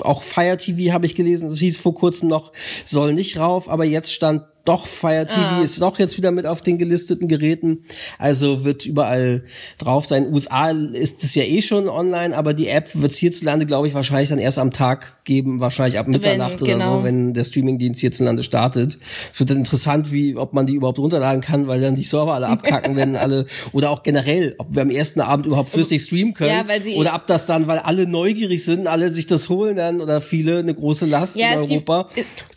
[0.00, 2.52] auch Fire TV habe ich gelesen, das hieß vor kurzem noch,
[2.86, 5.62] soll nicht rauf, aber jetzt stand doch Fire TV Ah.
[5.62, 7.84] ist doch jetzt wieder mit auf den gelisteten Geräten.
[8.18, 9.44] Also wird überall
[9.78, 10.32] drauf sein.
[10.32, 13.94] USA ist es ja eh schon online, aber die App wird es hierzulande, glaube ich,
[13.94, 16.98] wahrscheinlich dann erst am Tag geben, wahrscheinlich ab Mitternacht oder genau.
[16.98, 18.98] so, wenn der Streamingdienst hierzulande startet.
[19.32, 22.34] Es wird dann interessant, wie, ob man die überhaupt runterladen kann, weil dann die Server
[22.34, 26.34] alle abkacken, wenn alle, oder auch generell, ob wir am ersten Abend überhaupt flüssig streamen
[26.34, 26.50] können.
[26.50, 29.76] Ja, weil sie- oder ob das dann, weil alle neugierig sind, alle sich das holen
[29.76, 32.08] dann oder viele eine große Last Ja, in ist die- Europa.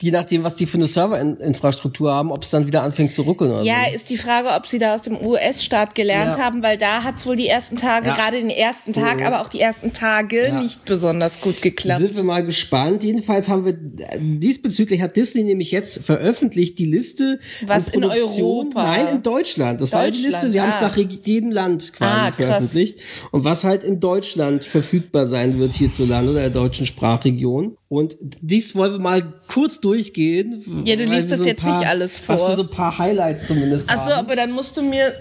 [0.01, 3.51] je nachdem, was die für eine Serverinfrastruktur haben, ob es dann wieder anfängt zu ruckeln
[3.51, 3.95] oder Ja, so.
[3.95, 6.43] ist die Frage, ob sie da aus dem US-Staat gelernt Ja.
[6.43, 8.15] haben, weil da hat's wohl die ersten Tage, Ja.
[8.15, 10.62] gerade den ersten Tag, aber auch die ersten Tage Ja.
[10.62, 11.99] nicht besonders gut geklappt.
[11.99, 13.03] Sind wir mal gespannt.
[13.03, 13.73] Jedenfalls haben wir
[14.19, 18.84] diesbezüglich hat Disney nämlich jetzt veröffentlicht die Liste Was in Europa?
[18.84, 19.82] Nein, in Deutschland.
[19.82, 20.51] Das war die Deutschland, Liste.
[20.51, 20.82] Sie haben es ah.
[20.82, 22.99] nach jedem Land quasi Ah, veröffentlicht
[23.32, 27.77] und was halt in Deutschland verfügbar sein wird hierzulande oder der deutschen Sprachregion.
[27.93, 30.63] Und dies wollen wir mal kurz durchgehen.
[30.84, 32.49] Ja, du liest das ein jetzt paar, nicht alles Was vor.
[32.49, 34.25] wir so ein paar Highlights zumindest Ach so, haben.
[34.25, 35.13] aber dann musst du mir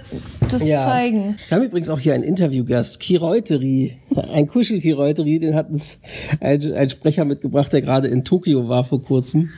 [0.48, 0.82] das Ja.
[0.84, 1.36] zeigen.
[1.48, 3.98] Wir haben übrigens auch hier einen Interviewgast, Kireuteri,
[4.32, 5.98] ein Kuschel-Kireuteri, den hat uns
[6.40, 9.50] ein, ein Sprecher mitgebracht, der gerade in Tokio war vor kurzem.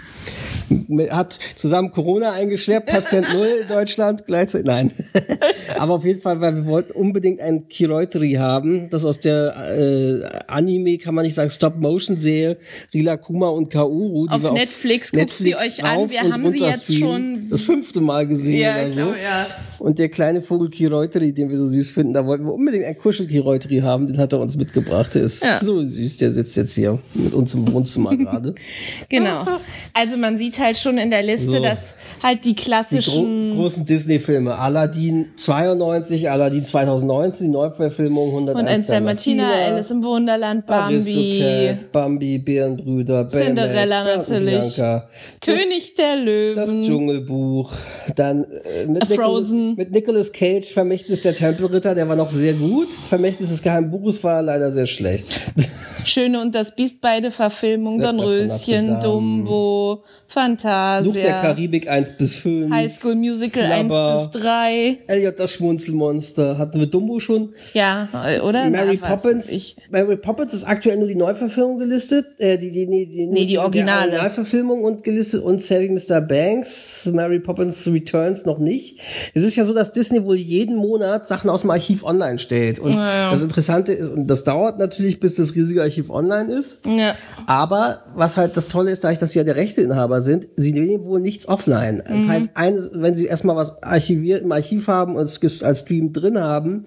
[1.10, 4.90] Hat zusammen Corona eingeschleppt, Patient Null in Deutschland, gleichzeitig, nein.
[5.78, 10.22] Aber auf jeden Fall, weil wir wollten unbedingt ein Kireuteri haben, das aus der äh,
[10.46, 12.56] Anime, kann man nicht sagen, Stop-Motion-Serie,
[12.92, 14.26] Rila Kuma und Kaoru.
[14.26, 16.10] Die Auf wir Netflix, guckt sie euch an.
[16.10, 18.96] Wir haben sie jetzt schon- Das fünfte Mal gesehen Ja, oder so.
[19.02, 19.46] glaube, ja.
[19.78, 22.96] Und der kleine Vogel Kireuteri, den wir so süß finden, da wollten wir unbedingt einen
[22.98, 25.14] Kuschel-Kireuteri haben, den hat er uns mitgebracht.
[25.14, 25.58] Der ist Ja.
[25.60, 28.54] so süß, der sitzt jetzt hier mit uns im Wohnzimmer gerade.
[29.08, 29.44] Genau.
[29.92, 31.60] Also man sieht halt schon in der Liste, So.
[31.62, 34.58] dass halt die Die klassischen gro großen Disney-Filme.
[34.58, 41.76] Aladdin 92, Aladdin 2019, die Neuverfilmung 101 und eins der Martina, Alice im Wunderland, Bambi,
[41.92, 44.74] Bambi, Bärenbrüder, Cinderella und natürlich.
[44.76, 45.08] Bianca,
[45.40, 46.82] König der das Löwen.
[46.84, 47.72] Dschungelbuch,
[48.16, 49.74] dann äh, mit, Frozen.
[49.76, 52.92] Mit Nicolas Cage, Vermächtnis der Tempelritter, der war noch sehr gut.
[52.92, 55.26] Vermächtnis des geheimen Buches war leider sehr schlecht.
[56.04, 59.00] Schöne und das Biest beide Verfilmung, Dornröschen.
[59.00, 62.72] Dumbo, Fluch der Fantasia, Karibik 1 bis 5.
[62.72, 64.10] High School Musical Flubber.
[64.12, 64.98] 1 bis 3.
[65.06, 66.58] Elliot das Schmunzelmonster.
[66.58, 67.50] Hatten wir Dumbo schon?
[67.72, 68.08] Ja,
[68.42, 68.68] oder?
[68.70, 69.52] Mary Na, Poppins.
[69.90, 72.26] Mary Poppins ist aktuell nur die Neuverfilmung gelistet.
[72.38, 74.02] Äh, die, die, die, die, Nee, die Originale.
[74.12, 76.20] Originalverfilmung und gelistet und Saving Mr.
[76.20, 77.06] Banks.
[77.12, 79.00] Mary Poppins Returns noch nicht.
[79.34, 82.78] Es ist ja so, dass Disney wohl jeden Monat Sachen aus dem Archiv online stellt.
[82.78, 83.30] Und Ja, ja.
[83.30, 86.80] das Interessante ist, und das dauert natürlich, bis das riesige Archiv online ist.
[86.86, 87.14] Ja.
[87.46, 91.04] Aber was halt das Tolle ist, da ich das ja der Rechteinhaber sind, sie nehmen
[91.04, 91.96] wohl nichts offline.
[91.96, 92.12] Mhm.
[92.12, 96.12] Das heißt, eines, wenn sie erstmal was archiviert im Archiv haben und es als Stream
[96.12, 96.86] drin haben,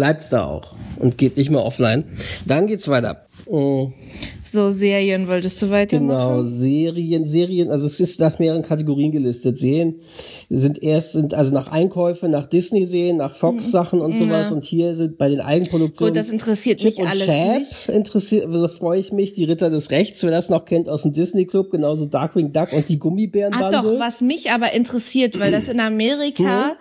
[0.00, 2.04] bleibt's da auch und geht nicht mehr offline.
[2.46, 3.26] Dann geht's weiter.
[3.44, 3.90] Oh,
[4.42, 6.36] So, Serien wolltest du weitermachen?
[6.36, 9.58] Genau, Serien, Serien, also es ist nach mehreren Kategorien gelistet.
[9.58, 9.96] Serien
[10.48, 14.52] sind erst, sind also nach Einkäufe, nach Disney-Serien, nach Fox-Sachen und sowas.
[14.52, 16.14] Und hier sind bei den Eigenproduktionen.
[16.14, 16.16] Mhm.
[16.16, 17.88] Gut, das interessiert Chip mich und alles Chap nicht.
[17.90, 19.34] interessiert, also freue ich mich.
[19.34, 22.72] Die Ritter des Rechts, wer das noch kennt aus dem Disney Club, genauso Darkwing Duck
[22.72, 23.76] und die Ah Gummibärenbande.
[23.76, 26.76] doch, was mich aber interessiert, weil das in Amerika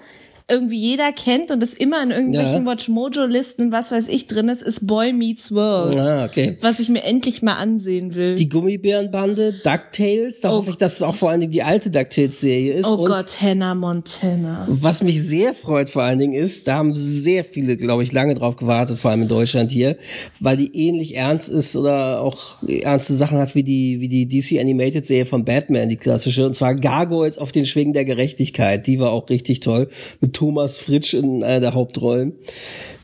[0.50, 2.72] irgendwie jeder kennt und es immer in irgendwelchen Ja.
[2.72, 5.96] Watch Mojo Listen, was weiß ich drin ist, ist Boy Meets World.
[5.98, 6.58] Ah, okay.
[6.62, 8.36] Was ich mir endlich mal ansehen will.
[8.36, 12.74] Die Gummibärenbande, DuckTales, da hoffe ich, dass es auch vor allen Dingen die alte DuckTales-Serie
[12.74, 12.86] ist.
[12.86, 14.66] oh und Gott, Hannah Montana.
[14.70, 18.34] Was mich sehr freut vor allen Dingen ist, da haben sehr viele, glaube ich, lange
[18.36, 19.98] drauf gewartet, vor allem in Deutschland hier,
[20.40, 24.60] weil die ähnlich ernst ist oder auch ernste Sachen hat wie die, wie die DC
[24.60, 28.88] Animated Serie von Batman, die klassische, und zwar Gargoyles auf den Schwingen der Gerechtigkeit.
[28.88, 29.90] Die war auch richtig toll,
[30.22, 32.32] mit Thomas Fritsch in einer der Hauptrollen.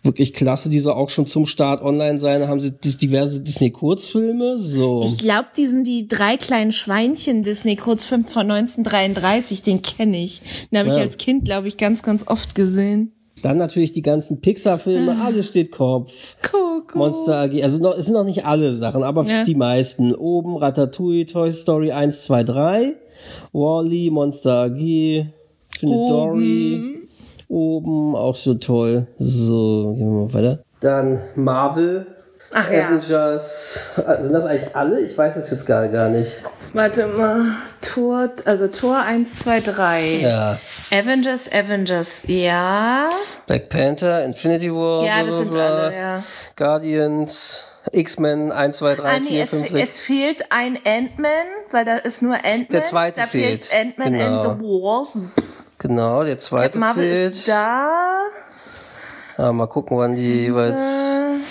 [0.04, 2.40] Wirklich klasse, die soll auch schon zum Start online sein.
[2.40, 5.04] Da haben sie diverse Disney-Kurzfilme, so.
[5.04, 10.42] Ich glaube, die sind die drei kleinen Schweinchen Disney Kurzfilm von 1933, den kenne ich.
[10.72, 11.02] Den habe ich Ja.
[11.02, 13.12] als Kind, glaube ich, ganz, ganz oft gesehen.
[13.42, 16.38] Dann natürlich die ganzen Pixar-Filme, alles steht Kopf.
[16.42, 16.98] Coco.
[16.98, 19.44] Monster AG, also noch, es sind noch nicht alle Sachen, aber Ja.
[19.44, 20.16] die meisten.
[20.16, 22.94] Oben Ratatouille, Toy Story 1, 2, 3,
[23.52, 25.26] Wally, Monster AG,
[25.78, 26.95] Findet Dory,
[27.48, 29.08] oben auch so toll.
[29.18, 30.60] So, gehen wir mal weiter.
[30.82, 32.06] Dann Marvel,
[32.54, 32.88] Ach ja.
[32.88, 35.02] Avengers, äh, sind das eigentlich alle?
[35.02, 36.42] Ich weiß es jetzt gar, gar nicht.
[36.74, 37.48] Warte mal.
[37.82, 40.04] Tor, also Tor 1, 2, 3.
[40.22, 40.60] Ja,
[40.92, 43.10] Avengers, Avengers, ja.
[43.48, 46.24] Black Panther, Infinity War, Ja, das sind alle, ja.
[46.56, 50.00] Guardians, X-Men 1, 2, 3, Ah, nee, 4, es, 5, es 6.
[50.02, 51.30] fehlt ein Ant-Man,
[51.72, 52.68] weil da ist nur Ant-Man.
[52.72, 54.42] Der zweite da fehlt, Ant-Man genau.
[54.42, 55.16] and the Wasp.
[55.78, 57.32] Genau, der zweite Captain Marvel fehlt.
[57.34, 57.90] ist da.
[59.38, 61.04] Ja, mal gucken, wann die jeweils,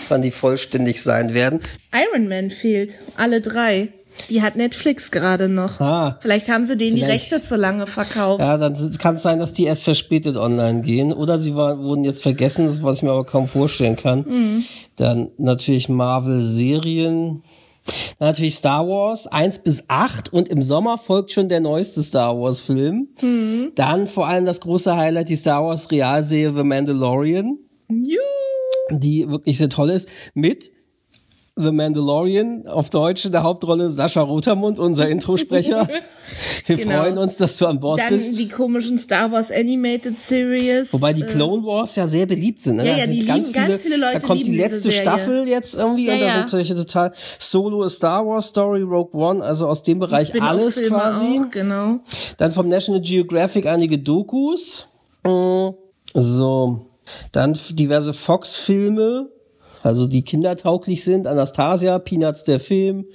[0.08, 1.60] wann die vollständig sein werden.
[1.92, 3.00] Iron Man fehlt.
[3.16, 3.92] Alle drei.
[4.30, 5.80] Die hat Netflix gerade noch.
[5.80, 6.18] Ah.
[6.20, 7.32] Vielleicht haben sie denen die Vielleicht.
[7.32, 8.40] Rechte zu lange verkauft.
[8.40, 11.12] Ja, dann kann es sein, dass die erst verspätet online gehen.
[11.12, 14.20] Oder sie war, wurden jetzt vergessen, das was ich mir aber kaum vorstellen kann.
[14.20, 14.64] Mhm.
[14.96, 17.42] Dann natürlich Marvel-Serien.
[18.18, 22.38] Dann natürlich Star Wars 1 bis 8 und im Sommer folgt schon der neueste Star
[22.38, 23.08] Wars Film.
[23.20, 23.72] Mhm.
[23.74, 28.98] Dann vor allem das große Highlight, die Star Wars Realserie The Mandalorian, Juhu.
[28.98, 30.70] die wirklich sehr toll ist, mit
[31.56, 35.88] The Mandalorian, auf Deutsch in der Hauptrolle Sascha Rotermund, unser Introsprecher.
[36.66, 37.02] Wir Genau.
[37.02, 38.36] freuen uns, dass du an Bord Dann bist.
[38.40, 40.92] die komischen Star Wars Animated Series.
[40.92, 42.76] Wobei die Clone Wars ja sehr beliebt sind.
[42.76, 42.86] Ne?
[42.88, 44.90] ja, ja, die lieben- ganz viele Leute Da kommt die letzte.
[44.90, 46.32] Staffel jetzt irgendwie Ja, und da ja.
[46.38, 51.40] sind solche total Solo Star Wars Story, Rogue One, also aus dem Bereich alles quasi.
[51.40, 52.00] Auch, genau.
[52.36, 54.88] Dann vom National Geographic einige Dokus.
[55.24, 55.68] Mm,
[56.14, 56.86] So.
[57.30, 59.28] Dann diverse Fox-Filme,
[59.84, 61.26] also die kindertauglich sind.
[61.26, 63.06] Anastasia, Peanuts der Film,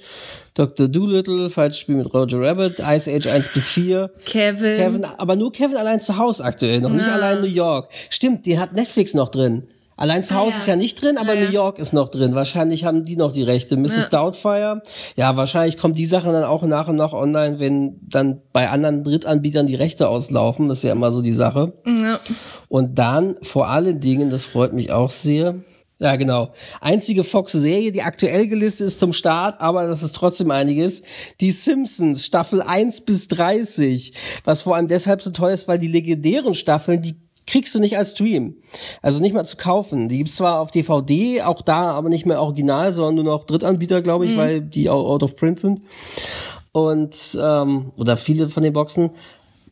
[0.54, 0.88] Dr.
[0.88, 4.10] Doolittle, Falsches Spiel mit Roger Rabbit, Ice Age 1 bis 4.
[4.26, 4.76] Kevin.
[4.76, 7.14] Kevin, aber nur Kevin allein zu Hause aktuell, noch nicht Ah.
[7.14, 7.88] allein New York.
[8.10, 9.68] Stimmt, den hat Netflix noch drin.
[9.96, 10.56] Allein zu Hause ja.
[10.56, 11.46] ist ja nicht drin, aber Ja, ja.
[11.46, 12.34] New York ist noch drin.
[12.34, 13.76] Wahrscheinlich haben die noch die Rechte.
[13.76, 14.08] Mrs.
[14.08, 14.80] Doubtfire.
[15.14, 19.04] Ja, wahrscheinlich kommt die Sache dann auch nach und nach online, wenn dann bei anderen
[19.04, 20.68] Drittanbietern die Rechte auslaufen.
[20.70, 21.74] Das ist ja immer so die Sache.
[22.68, 25.56] Und dann vor allen Dingen, das freut mich auch sehr.
[26.00, 26.48] Ja, genau.
[26.80, 31.02] Einzige Fox-Serie, die aktuell gelistet ist zum Start, aber das ist trotzdem einiges.
[31.42, 34.14] Die Simpsons, Staffel 1 bis 30.
[34.44, 37.98] Was vor allem deshalb so toll ist, weil die legendären Staffeln, die kriegst du nicht
[37.98, 38.56] als Stream.
[39.02, 40.08] Also nicht mal zu kaufen.
[40.08, 44.00] Die gibt's zwar auf DVD, auch da aber nicht mehr original, sondern nur noch Drittanbieter,
[44.00, 45.82] glaube ich, weil die out of print sind.
[46.72, 49.10] Und, ähm, oder viele von den Boxen.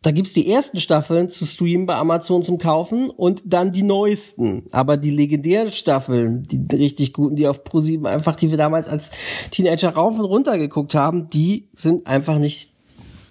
[0.02, 4.64] Da gibt's die ersten Staffeln zu streamen bei Amazon zum Kaufen und dann die neuesten.
[4.70, 9.10] Aber die legendären Staffeln, die richtig guten, die auf ProSieben einfach, die wir damals als
[9.50, 12.70] Teenager rauf und runter geguckt haben, die sind einfach nicht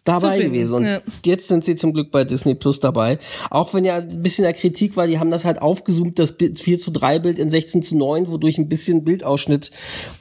[0.08, 0.74] dabei gewesen.
[0.76, 1.00] Und ja.
[1.26, 3.20] jetzt sind sie zum Glück bei Disney Plus dabei.
[3.50, 6.60] Auch wenn ja ein bisschen der Kritik war, die haben das halt aufgezoomt, das Bild-
[6.60, 9.72] 4 zu 3 Bild in 16 zu 9, wodurch ein bisschen Bildausschnitt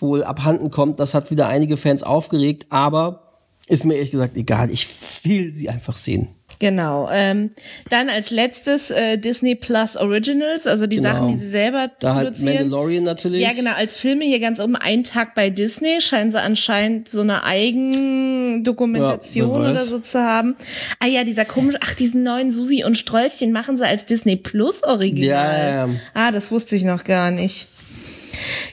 [0.00, 1.00] wohl abhanden kommt.
[1.00, 3.25] Das hat wieder einige Fans aufgeregt, aber
[3.68, 4.70] ist mir ehrlich gesagt egal.
[4.70, 4.86] Ich
[5.24, 6.28] will sie einfach sehen.
[6.58, 7.10] Genau.
[7.12, 7.50] Ähm,
[7.90, 11.10] dann als letztes äh, Disney Plus Originals, also die Genau.
[11.10, 12.54] Sachen, die sie selber Da halt produzieren.
[12.70, 13.42] Mandalorian natürlich.
[13.42, 17.20] Ja, genau, als Filme hier ganz oben, ein Tag bei Disney, scheinen sie anscheinend so
[17.20, 20.56] eine Eigendokumentation Ja, oder so zu haben.
[21.00, 24.82] Ah ja, dieser komische, ach, diesen neuen Susi und Strollchen machen sie als Disney Plus
[24.82, 25.28] Original.
[25.28, 25.94] Ja, ja, ja.
[26.14, 27.66] Ah, das wusste ich noch gar nicht.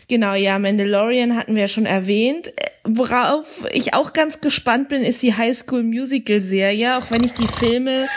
[0.07, 2.53] Genau, ja, Mandalorian hatten wir ja schon erwähnt.
[2.85, 7.33] Worauf ich auch ganz gespannt bin, ist die High School Musical Serie, auch wenn ich
[7.33, 8.07] die Filme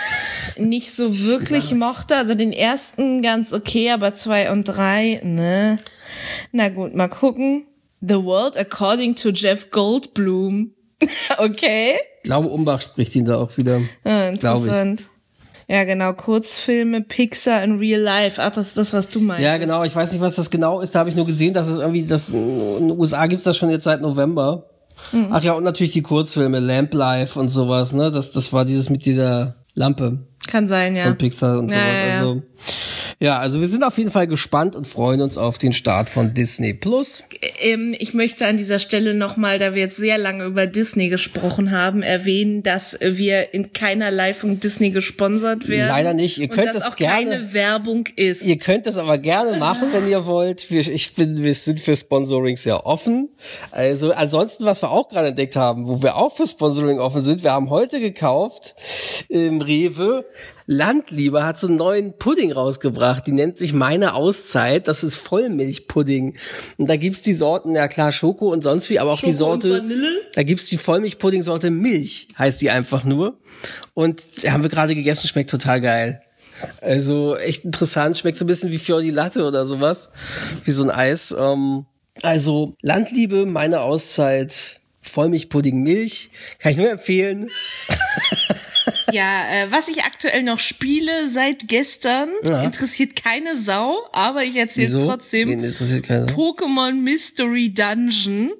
[0.56, 2.16] nicht so wirklich mochte.
[2.16, 5.78] Also den ersten ganz okay, aber zwei und drei, ne.
[6.50, 7.66] Na gut, mal gucken.
[8.00, 10.72] The World According to Jeff Goldblum.
[11.38, 11.94] okay.
[12.18, 13.80] Ich glaube, Umbach spricht ihn da auch wieder.
[14.04, 14.64] Ah, Glaube ich.
[14.64, 15.02] interessant.
[15.68, 18.40] Ja, genau, Kurzfilme, Pixar in Real Life.
[18.40, 19.42] Ach, das ist das, was du meinst.
[19.42, 19.82] Ja, genau.
[19.82, 20.94] Ich weiß nicht, was das genau ist.
[20.94, 23.70] Da habe ich nur gesehen, dass es irgendwie, das in den USA gibt's das schon
[23.70, 24.70] jetzt seit November.
[25.12, 25.28] Mhm.
[25.30, 28.12] Ach ja, und natürlich die Kurzfilme, Lamp Life und sowas, ne?
[28.12, 31.04] Das, das war dieses mit dieser Lampe Kann sein, ja.
[31.04, 31.86] von Pixar und Ja, sowas.
[31.98, 32.18] ja, ja.
[32.20, 32.42] Also,
[33.18, 36.34] ja, also wir sind auf jeden Fall gespannt und freuen uns auf den Start von
[36.34, 37.24] Disney Plus.
[37.60, 41.70] Ähm, ich möchte an dieser Stelle nochmal, da wir jetzt sehr lange über Disney gesprochen
[41.70, 45.88] haben, erwähnen, dass wir in keinerlei von Disney gesponsert werden.
[45.88, 46.36] Leider nicht.
[46.38, 48.42] Ihr und könnt dass das auch gerne- keine Werbung ist.
[48.42, 50.70] Ihr könnt das aber gerne machen, wenn ihr wollt.
[50.70, 53.30] Wir, ich bin, wir sind für Sponsoring sehr offen.
[53.70, 57.42] Also ansonsten, was wir auch gerade entdeckt haben, wo wir auch für Sponsoring offen sind,
[57.42, 58.74] wir haben heute gekauft
[59.28, 60.26] im Rewe.
[60.66, 63.26] Landliebe hat so einen neuen Pudding rausgebracht.
[63.26, 64.88] Die nennt sich Meine Auszeit.
[64.88, 66.36] Das ist Vollmilchpudding.
[66.76, 69.52] Und da gibt's die Sorten, ja klar, Schoko und sonst wie, aber auch die Schoko
[69.52, 69.78] und Sorte.
[69.78, 70.20] Vanille?
[70.34, 73.38] Da gibt's die Vollmilchpudding-Sorte Milch, heißt die einfach nur.
[73.94, 76.22] Und haben wir gerade gegessen, schmeckt total geil.
[76.80, 80.10] Also echt interessant, schmeckt so ein bisschen wie Fiori Latte oder sowas,
[80.64, 81.34] wie so ein Eis.
[81.38, 81.86] Ähm,
[82.22, 87.50] also Landliebe, meine Auszeit, Vollmilchpudding, Milch, kann ich nur empfehlen.
[89.12, 92.62] Ja, äh, was ich aktuell noch spiele seit gestern, Ja.
[92.62, 95.48] interessiert keine Sau, aber ich erzähle trotzdem.
[95.48, 96.26] Wen interessiert keiner.
[96.26, 98.52] Pokémon Mystery Dungeon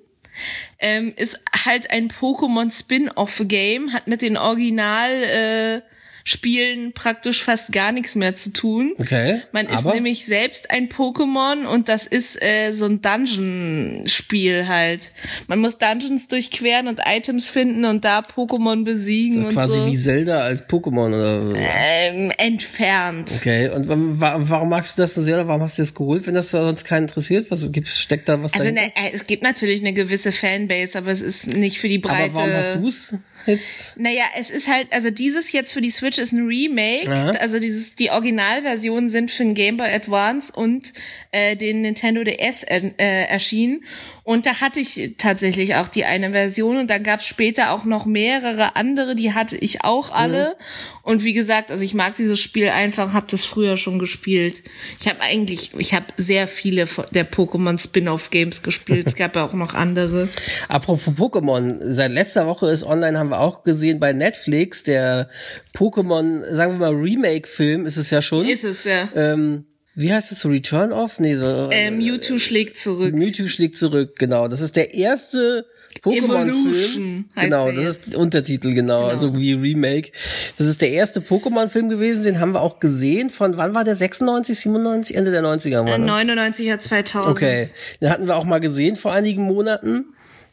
[0.79, 5.81] ähm, ist halt ein Pokémon Spin-off Game, hat mit den Original äh,
[6.29, 8.95] Spielen praktisch fast gar nichts mehr zu tun.
[8.99, 15.13] Okay, Man ist nämlich selbst ein Pokémon und das ist äh, so ein Dungeon-Spiel halt.
[15.47, 19.77] Man muss Dungeons durchqueren und Items finden und da Pokémon besiegen Das ist und quasi
[19.77, 19.87] so.
[19.87, 23.31] wie Zelda als Pokémon oder ähm, entfernt.
[23.37, 23.89] Okay, und
[24.21, 26.51] wa- warum magst du das so sehr oder warum hast du das geholt, wenn das
[26.51, 27.51] sonst keinen interessiert?
[27.51, 28.83] Was gibt's, steckt da was Also dahinter?
[28.83, 32.33] ne, äh, es gibt natürlich eine gewisse Fanbase, aber es ist nicht für die Breite.
[32.35, 33.15] Aber warum hast du's
[33.47, 33.97] jetzt?
[33.99, 37.11] Naja, es ist halt, also dieses jetzt für die Switch ist ein Remake.
[37.11, 37.31] Aha.
[37.41, 40.93] Also dieses, die Originalversionen sind für den Game Boy Advance und
[41.33, 43.85] äh, den Nintendo DS äh, erschienen.
[44.27, 47.85] Und da hatte ich tatsächlich auch die eine Version und dann gab es später auch
[47.85, 50.57] noch mehrere andere, die hatte ich auch alle.
[51.05, 54.65] Und wie gesagt, also ich mag dieses Spiel einfach, habe das früher schon gespielt.
[54.99, 59.07] Ich habe eigentlich, ich habe sehr viele der Pokémon Spin-off Games gespielt.
[59.07, 60.29] es gab ja auch noch andere.
[60.69, 65.29] Apropos Pokémon, seit letzter Woche ist online, haben wir auch gesehen bei Netflix, der
[65.73, 68.45] Pokémon, sagen wir mal, Remake-Film ist es ja schon.
[68.45, 69.09] Ist es ja.
[69.15, 69.67] ähm,
[69.97, 70.47] wie heißt es?
[70.47, 71.19] Return of?
[71.19, 73.15] Nee, so, Äh, Mewtwo schlägt zurück.
[73.15, 74.47] Mewtwo schlägt zurück, genau.
[74.47, 75.67] Das ist der erste
[76.03, 77.25] Pokémon-Film.
[77.35, 77.97] Genau, der das jetzt.
[78.05, 80.13] ist der Untertitel, genau, also wie Remake.
[80.59, 83.31] Das ist der erste Pokémon-Film gewesen, den haben wir auch gesehen.
[83.31, 83.97] Von wann war der?
[83.97, 85.17] 96, 97?
[85.17, 86.11] Ende der 90er war, Äh, ne?
[86.13, 87.31] 99er 2000.
[87.31, 87.69] Okay,
[88.01, 90.05] den hatten wir auch mal gesehen vor einigen Monaten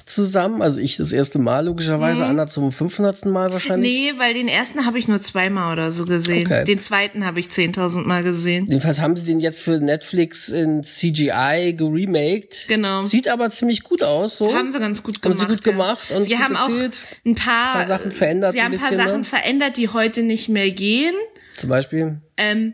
[0.05, 0.61] zusammen.
[0.61, 3.25] Also ich das erste Mal logischerweise, Anna zum 500.
[3.25, 3.91] Mal wahrscheinlich.
[3.91, 4.15] Mhm.
[4.15, 6.45] Nee, weil den ersten habe ich nur zweimal oder so gesehen.
[6.47, 6.65] Okay.
[6.65, 8.67] Den zweiten habe ich 10.000 Mal gesehen.
[8.69, 12.67] Jedenfalls haben sie den jetzt für Netflix in CGI geremaked.
[12.67, 13.03] Genau.
[13.03, 14.37] Sieht aber ziemlich gut aus.
[14.37, 14.47] So.
[14.47, 15.39] Das haben sie ganz gut Haben gemacht.
[15.39, 15.71] sie gut ja.
[15.71, 16.99] gemacht und sie gut haben erzählt.
[17.01, 19.25] auch ein paar, Paar Sachen verändert Sie ein haben ein paar bisschen, Sachen ne?
[19.25, 21.15] verändert, die heute nicht mehr gehen.
[21.55, 22.21] Zum Beispiel.
[22.37, 22.73] Ähm,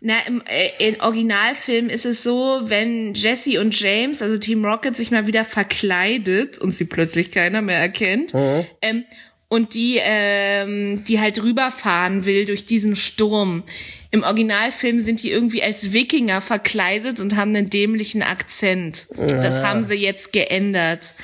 [0.00, 4.96] na, im, äh, im Originalfilm ist es so, wenn Jesse und James, also Team Rocket,
[4.96, 8.66] sich mal wieder verkleidet und sie plötzlich keiner mehr erkennt, Mhm.
[8.82, 9.04] ähm,
[9.48, 13.62] und die, ähm, die halt rüberfahren will durch diesen Sturm.
[14.10, 19.06] Im Originalfilm sind die irgendwie als Wikinger verkleidet und haben einen dämlichen Akzent.
[19.16, 21.14] Das haben sie jetzt geändert.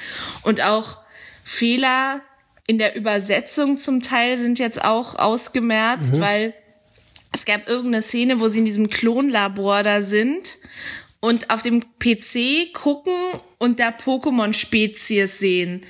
[0.43, 0.99] Und auch
[1.45, 2.20] Fehler
[2.66, 6.55] in der Übersetzung zum Teil sind jetzt auch ausgemerzt, weil
[7.32, 10.58] es gab irgendeine Szene, wo sie in diesem Klonlabor da sind
[11.20, 13.14] und auf dem PC gucken
[13.58, 15.82] und da Pokémon-Spezies sehen.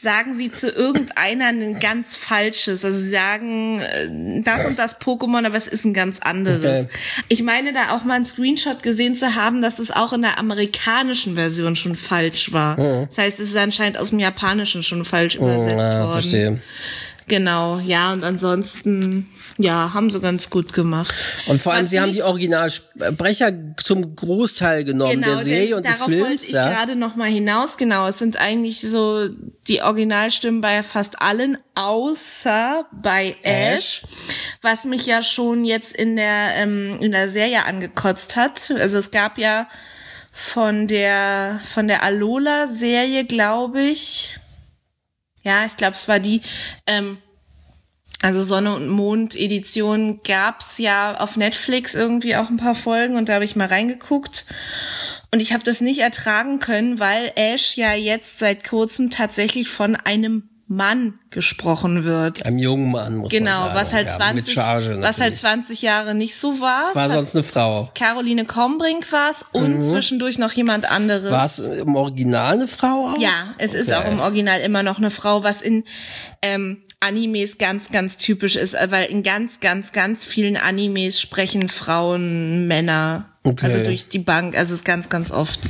[0.00, 2.84] Sagen sie zu irgendeiner ein ganz falsches.
[2.84, 6.84] Also sie sagen äh, das und das Pokémon, aber es ist ein ganz anderes.
[6.84, 6.94] Okay.
[7.26, 10.38] Ich meine da auch mal einen Screenshot gesehen zu haben, dass es auch in der
[10.38, 12.76] amerikanischen Version schon falsch war.
[12.76, 16.12] Das heißt, es ist anscheinend aus dem Japanischen schon falsch übersetzt Ja, worden.
[16.12, 16.62] verstehe.
[17.28, 21.14] Genau, ja, und ansonsten, ja, haben sie ganz gut gemacht.
[21.46, 25.98] Und vor allem, Was sie haben die Originalsprecher zum Großteil genommen der Serie und des
[25.98, 26.44] darauf wollte Films.
[26.44, 26.68] ich Ja.
[26.70, 27.76] gerade noch mal hinaus.
[27.76, 29.28] Genau, es sind eigentlich so
[29.68, 34.02] die Originalstimmen bei fast allen, außer bei Ash,
[34.62, 38.70] was mich ja schon jetzt in der ähm, in der Serie angekotzt hat.
[38.78, 39.68] Also es gab ja
[40.32, 44.38] von der von der Alola-Serie, glaube ich.
[45.48, 46.42] Ja, ich glaube, es war die.
[46.86, 47.16] Ähm,
[48.20, 53.30] also Sonne und Mond Edition gab's ja auf Netflix irgendwie auch ein paar Folgen und
[53.30, 54.44] da habe ich mal reingeguckt
[55.30, 59.96] und ich habe das nicht ertragen können, weil Ash ja jetzt seit kurzem tatsächlich von
[59.96, 62.44] einem Mann gesprochen wird.
[62.44, 63.74] Einem jungen Mann, muss man Genau, sagen.
[63.74, 65.38] was halt ja, 20 mit Charge was halt natürlich.
[65.40, 66.82] 20 Jahre nicht so war.
[66.94, 67.90] War Es hat sonst eine Frau.
[67.94, 71.30] Caroline Kombrink war's und zwischendurch noch jemand anderes.
[71.30, 73.18] War es im Original eine Frau auch?
[73.20, 73.96] Ja, es ist Okay.
[73.98, 75.84] auch im Original immer noch eine Frau, was in
[76.42, 81.68] ähm, Animes ganz, ganz typisch ist, äh, weil in ganz, ganz, ganz vielen Animes sprechen
[81.68, 83.26] Frauen Männer.
[83.44, 83.66] Okay.
[83.66, 85.60] Also durch die Bank, also es ist ganz, ganz oft.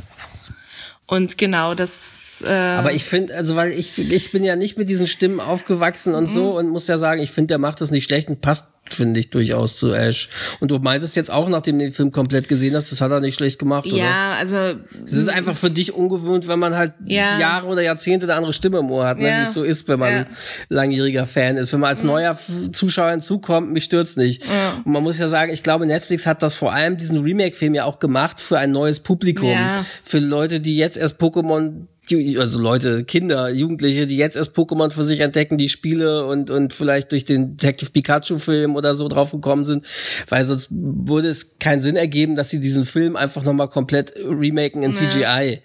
[1.11, 2.45] Und genau, das.
[2.47, 6.15] Äh, Aber ich finde, also weil ich, ich bin ja nicht mit diesen Stimmen aufgewachsen
[6.15, 6.35] und Mhm.
[6.35, 9.21] so und muss ja sagen, ich finde, der macht das nicht schlecht und passt, finde
[9.21, 10.31] ich, durchaus zu Ash.
[10.61, 13.21] Und du meintest jetzt auch, nachdem du den Film komplett gesehen hast, das hat er
[13.21, 13.97] nicht schlecht gemacht, oder?
[13.97, 17.39] ja, also Es ist einfach für dich ungewöhnt, wenn man halt Ja.
[17.39, 19.29] Jahre oder Jahrzehnte eine andere Stimme im Ohr hat, ne?
[19.29, 19.39] Ja.
[19.41, 20.21] wie es so ist, wenn man Ja.
[20.21, 20.27] Mhm.
[20.71, 21.71] langjähriger Fan ist.
[21.75, 24.43] Wenn man als neuer F- Zuschauer hinzukommt, mich stört's nicht.
[24.85, 27.85] Und man muss ja sagen, ich glaube, Netflix hat das vor allem diesen Remake-Film ja
[27.85, 29.51] auch gemacht für ein neues Publikum.
[29.51, 29.85] Ja.
[30.03, 31.87] Für Leute, die jetzt erst Pokémon
[32.39, 36.73] also Leute, Kinder, Jugendliche, die jetzt erst Pokémon für sich entdecken, die Spiele und und
[36.73, 39.85] vielleicht durch den Detective Pikachu Film oder so drauf gekommen sind,
[40.29, 44.83] weil sonst würde es keinen Sinn ergeben, dass sie diesen Film einfach nochmal komplett remaken
[44.83, 45.61] in CGI,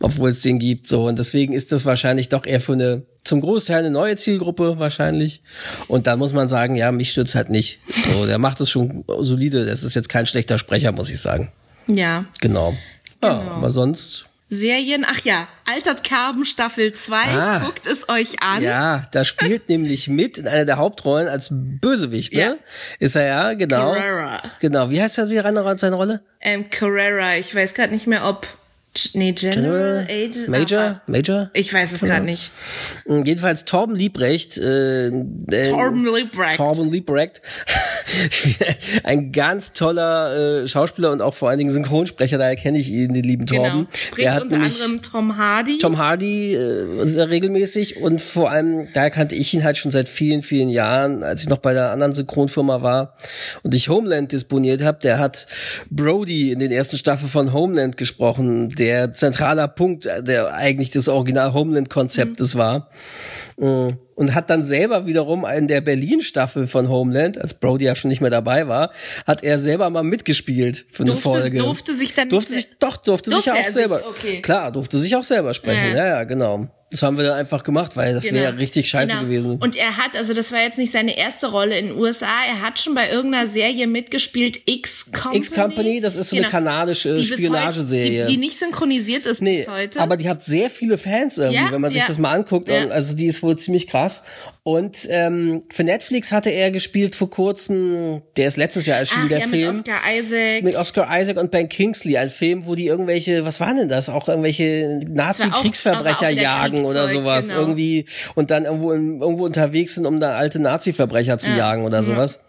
[0.00, 3.40] obwohl es den gibt, so und deswegen ist das wahrscheinlich doch eher für eine zum
[3.40, 5.42] Großteil eine neue Zielgruppe wahrscheinlich
[5.88, 7.80] und da muss man sagen, ja, mich stürzt halt nicht.
[8.12, 11.50] So, der macht es schon solide, das ist jetzt kein schlechter Sprecher, muss ich sagen.
[11.86, 12.26] ja.
[12.40, 12.74] Genau.
[13.22, 15.04] Ja, aber sonst Serien.
[15.08, 17.16] Ach ja, Altert Carbon Staffel 2.
[17.16, 17.58] Ah.
[17.64, 18.62] Guckt es euch an.
[18.62, 22.40] Ja, da spielt nämlich mit in einer der Hauptrollen als Bösewicht, ne?
[22.40, 22.54] Ja.
[22.98, 23.92] Ist er ja, genau.
[23.94, 24.42] Carrera.
[24.60, 24.90] Genau.
[24.90, 26.22] Wie heißt er sie seine Rolle?
[26.40, 27.36] Ähm, Carrera.
[27.36, 28.46] Ich weiß gerade nicht mehr, ob.
[29.12, 30.48] Nee, General, Agent.
[30.48, 30.80] Major?
[30.80, 31.02] Aha.
[31.06, 31.50] Major?
[31.52, 32.50] Ich weiß es gerade nicht.
[33.06, 34.56] Jedenfalls Torben Liebrecht.
[34.56, 36.56] Äh, äh, Torben Liebrecht.
[36.56, 37.42] Torben Liebrecht.
[39.04, 43.14] Ein ganz toller äh, Schauspieler und auch vor allen Dingen Synchronsprecher, daher kenne ich ihn,
[43.14, 43.70] den lieben Torben.
[43.70, 43.86] Genau.
[43.92, 45.78] Spricht unter anderem Tom Hardy.
[45.78, 50.08] Tom Hardy äh, sehr regelmäßig und vor allem, daher kannte ich ihn halt schon seit
[50.08, 53.14] vielen, vielen Jahren, als ich noch bei der anderen Synchronfirma war
[53.62, 55.46] und ich Homeland disponiert habe, der hat
[55.90, 61.08] Brody in den ersten Staffeln von Homeland gesprochen, der zentraler Punkt, äh, der eigentlich das
[61.08, 62.90] Original Homeland-Konzeptes war.
[63.58, 68.08] Äh, Und hat dann selber wiederum in der Berlin-Staffel von Homeland, als Brody ja schon
[68.08, 68.90] nicht mehr dabei war,
[69.26, 71.58] hat er selber mal mitgespielt für eine Durfte- Folge.
[71.58, 73.74] durfte sich dann durfte sich doch durfte, Durfte sich ja auch sich?
[73.74, 74.02] selber.
[74.08, 74.40] Okay.
[74.40, 75.90] Klar, durfte sich auch selber sprechen.
[75.90, 75.96] Ja.
[75.96, 76.68] Ja, ja, genau.
[76.92, 79.24] Das haben wir dann einfach gemacht, weil das wäre ja richtig scheiße Genau.
[79.24, 79.56] gewesen.
[79.58, 82.62] Und er hat, also das war jetzt nicht seine erste Rolle in den USA, er
[82.62, 85.36] hat schon bei irgendeiner Serie mitgespielt, X-Company.
[85.38, 88.26] X-Company, das ist so eine kanadische Die bis heute- Spionageserie.
[88.26, 90.00] Die, die nicht synchronisiert ist Nee, bis heute.
[90.00, 92.06] aber die hat sehr viele Fans irgendwie, Ja, wenn man sich ja.
[92.08, 92.68] das mal anguckt.
[92.68, 92.86] Ja.
[92.88, 94.22] Also die ist wohl ziemlich krass.
[94.66, 99.28] Und ähm, für Netflix hatte er gespielt vor kurzem, der ist letztes Jahr erschienen, Ach
[99.28, 99.68] der ja, Film.
[99.68, 100.64] mit Oscar Isaac.
[100.64, 104.08] mit Oscar Isaac und Ben Kingsley, ein Film, wo die irgendwelche, was waren denn das?
[104.08, 107.46] Auch irgendwelche Nazi-Kriegsverbrecher jagen oder sowas.
[107.46, 107.60] genau.
[107.60, 112.02] Irgendwie und dann irgendwo, in, irgendwo unterwegs sind, um da alte Nazi-Verbrecher zu jagen oder
[112.02, 112.40] sowas.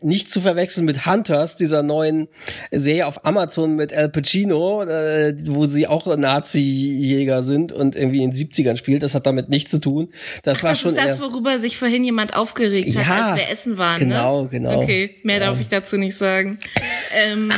[0.00, 2.28] Nicht zu verwechseln mit Hunters, dieser neuen
[2.70, 8.30] Serie auf Amazon mit Al Pacino, äh, wo sie auch Nazi-Jäger sind und irgendwie in
[8.30, 9.02] den 70ern spielt.
[9.02, 10.08] Das hat damit nichts zu tun.
[10.42, 13.48] Das war das schon ist das, worüber sich vorhin jemand aufgeregt hat, Ja, als wir
[13.50, 13.98] essen waren.
[14.00, 14.48] genau, ne?
[14.48, 14.82] genau.
[14.82, 16.58] Okay, mehr darf ich dazu nicht sagen.
[17.14, 17.52] ähm,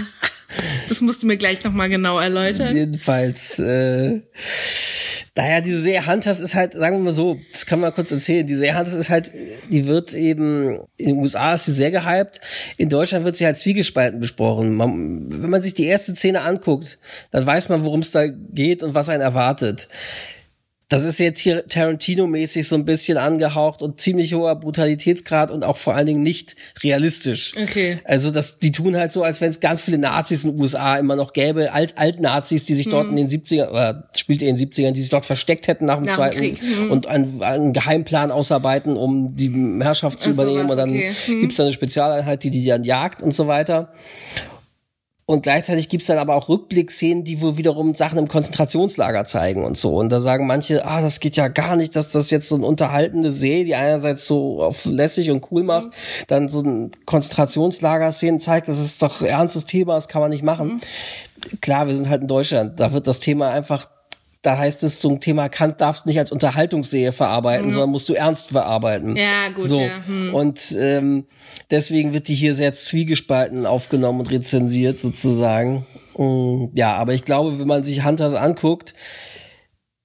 [0.89, 2.75] das musst du mir gleich nochmal genau erläutern.
[2.77, 4.21] Jedenfalls, äh,
[5.37, 8.47] naja, diese Serie Hunters ist halt, sagen wir mal so, das kann man kurz erzählen,
[8.47, 9.33] die Serie Hunters ist halt,
[9.71, 12.41] die wird eben, in den USA ist sie sehr gehypt,
[12.79, 14.75] in Deutschland wird sie halt zwiegespalten besprochen.
[14.75, 16.99] Man, wenn man sich die erste Szene anguckt,
[17.33, 19.89] dann weiß man, worum es da geht und was einen erwartet.
[20.89, 25.79] Das ist jetzt hier Tarantino-mäßig so ein bisschen angehaucht und ziemlich hoher Brutalitätsgrad und auch
[25.79, 27.55] vor allen Dingen nicht realistisch.
[27.61, 27.99] Okay.
[28.05, 30.97] Also das, die tun halt so, als wenn es ganz viele Nazis in den USA
[30.97, 34.71] immer noch gäbe, Alt, Alt-Nazis, die sich dort in den 70er, oder spielt in den
[34.71, 36.93] 70ern, die sich dort versteckt hätten nach dem Nach Zweiten Krieg, hm.
[36.93, 40.69] und einen, einen Geheimplan ausarbeiten, um die Herrschaft zu Ach so, übernehmen.
[40.69, 41.11] was, und dann okay.
[41.27, 41.41] Hm.
[41.41, 43.93] gibt's da eine Spezialeinheit, die die dann jagt und so weiter.
[45.29, 49.77] Und gleichzeitig gibt's dann aber auch Rückblickszenen, die wohl wiederum Sachen im Konzentrationslager zeigen und
[49.77, 49.97] so.
[49.97, 52.65] Und da sagen manche, ah, das geht ja gar nicht, dass das jetzt so eine
[52.65, 55.89] unterhaltende Serie, die einerseits so auf lässig und cool macht,
[56.29, 60.81] dann so ein Konzentrationslager-Szenen zeigt, das ist doch ernstes Thema, das kann man nicht machen.
[61.61, 63.89] Klar, wir sind halt in Deutschland, da wird das Thema einfach
[64.47, 68.51] da heißt es, ein Thema Kant darfst nicht als Unterhaltungsserie verarbeiten, sondern musst du ernst
[68.51, 69.17] verarbeiten.
[69.17, 69.81] Ja, gut, So.
[69.81, 70.33] ja, hm.
[70.35, 71.27] Und ähm,
[71.73, 75.85] deswegen wird die hier sehr zwiegespalten aufgenommen und rezensiert sozusagen.
[76.17, 78.95] Mm, Ja, aber ich glaube, wenn man sich Hunters anguckt,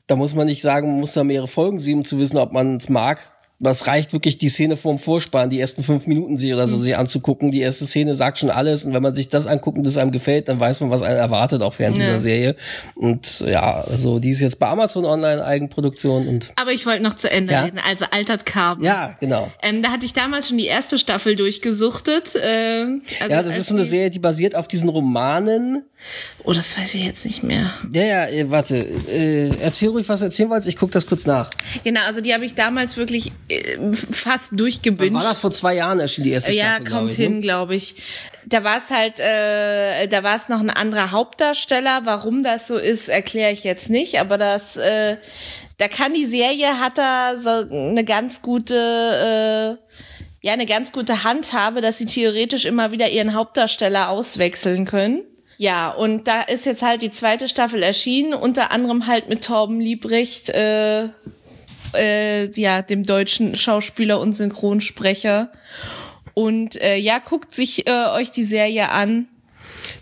[0.07, 2.51] da muss man nicht sagen, man muss da mehrere Folgen sehen, um zu wissen, ob
[2.51, 3.31] man es mag.
[3.63, 6.81] Das reicht wirklich, die Szene vorm Vorspann, die ersten fünf Minuten sich oder so Mhm.
[6.81, 7.51] sich anzugucken.
[7.51, 8.83] Die erste Szene sagt schon alles.
[8.85, 11.17] Und wenn man sich das anguckt und es einem gefällt, dann weiß man, was einen
[11.17, 12.05] erwartet, auch während Ja.
[12.05, 12.55] dieser Serie.
[12.95, 17.15] Und ja, also die ist jetzt bei Amazon Online Eigenproduktion und Aber ich wollte noch
[17.15, 17.61] zu Ende Ja.
[17.63, 17.79] reden.
[17.87, 18.83] Also Altert Carbon.
[18.83, 19.51] ja, genau.
[19.61, 22.35] Ähm, da hatte ich damals schon die erste Staffel durchgesuchtet.
[22.41, 25.83] Ähm, also Ja, das ist so eine Serie, die basiert auf diesen Romanen.
[26.43, 27.71] Oh, das weiß ich jetzt nicht mehr.
[27.93, 28.77] Ja, ja, äh, warte.
[28.77, 30.67] Äh, erzähl ruhig, was du erzählen wolltest.
[30.67, 31.49] Ich guck das kurz nach.
[31.83, 33.31] Genau, also die habe ich damals wirklich
[34.11, 35.23] fast War durchgebinged.
[35.23, 37.23] das vor zwei Jahren erschienen, die erste ja, Staffel, glaub kommt ich, ne?
[37.23, 37.95] hin, glaube ich.
[38.45, 42.01] Da war es halt, äh, da war es noch ein anderer Hauptdarsteller.
[42.05, 44.19] Warum das so ist, erkläre ich jetzt nicht.
[44.19, 45.17] Aber das, äh,
[45.77, 51.23] da kann die Serie hat da so eine ganz gute, äh, ja, eine ganz gute
[51.23, 55.23] Handhabe, dass sie theoretisch immer wieder ihren Hauptdarsteller auswechseln können.
[55.61, 59.79] Ja, und da ist jetzt halt die zweite Staffel erschienen, unter anderem halt mit Torben
[59.79, 61.09] Liebrecht, äh,
[61.93, 65.51] äh, ja, dem deutschen Schauspieler und Synchronsprecher.
[66.33, 69.27] Und äh, ja, guckt sich äh, euch die Serie an.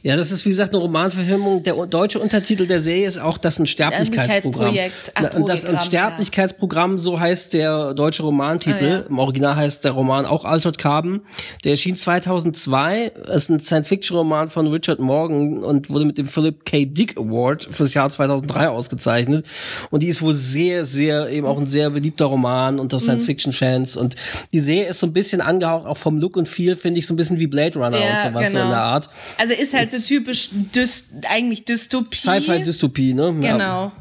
[0.03, 1.63] Ja, das ist wie gesagt eine Romanverfilmung.
[1.63, 4.75] Der deutsche Untertitel der Serie ist auch das ein Sterblichkeitsprogramm.
[5.15, 8.85] Ach, und das ein Programm, Sterblichkeitsprogramm, so heißt der deutsche Romantitel.
[8.85, 8.99] Ah, ja.
[9.01, 11.21] Im Original heißt der Roman auch Altered Carbon.
[11.63, 13.11] Der erschien 2002.
[13.33, 16.85] Ist ein Science-Fiction-Roman von Richard Morgan und wurde mit dem Philip K.
[16.85, 19.45] Dick Award fürs Jahr 2003 ausgezeichnet.
[19.89, 23.01] Und die ist wohl sehr, sehr eben auch ein sehr beliebter Roman unter Mhm.
[23.01, 23.97] Science-Fiction-Fans.
[23.97, 24.15] Und
[24.51, 27.13] die Serie ist so ein bisschen angehaucht, auch vom Look und Feel finde ich so
[27.13, 29.09] ein bisschen wie Blade Runner und sowas so in der Art.
[29.37, 32.17] Also ist halt halt so typisch Dys eigentlich Dystopie.
[32.17, 33.35] Sci-Fi-Dystopie, ne?
[33.41, 33.51] Ja.
[33.53, 33.91] Genau.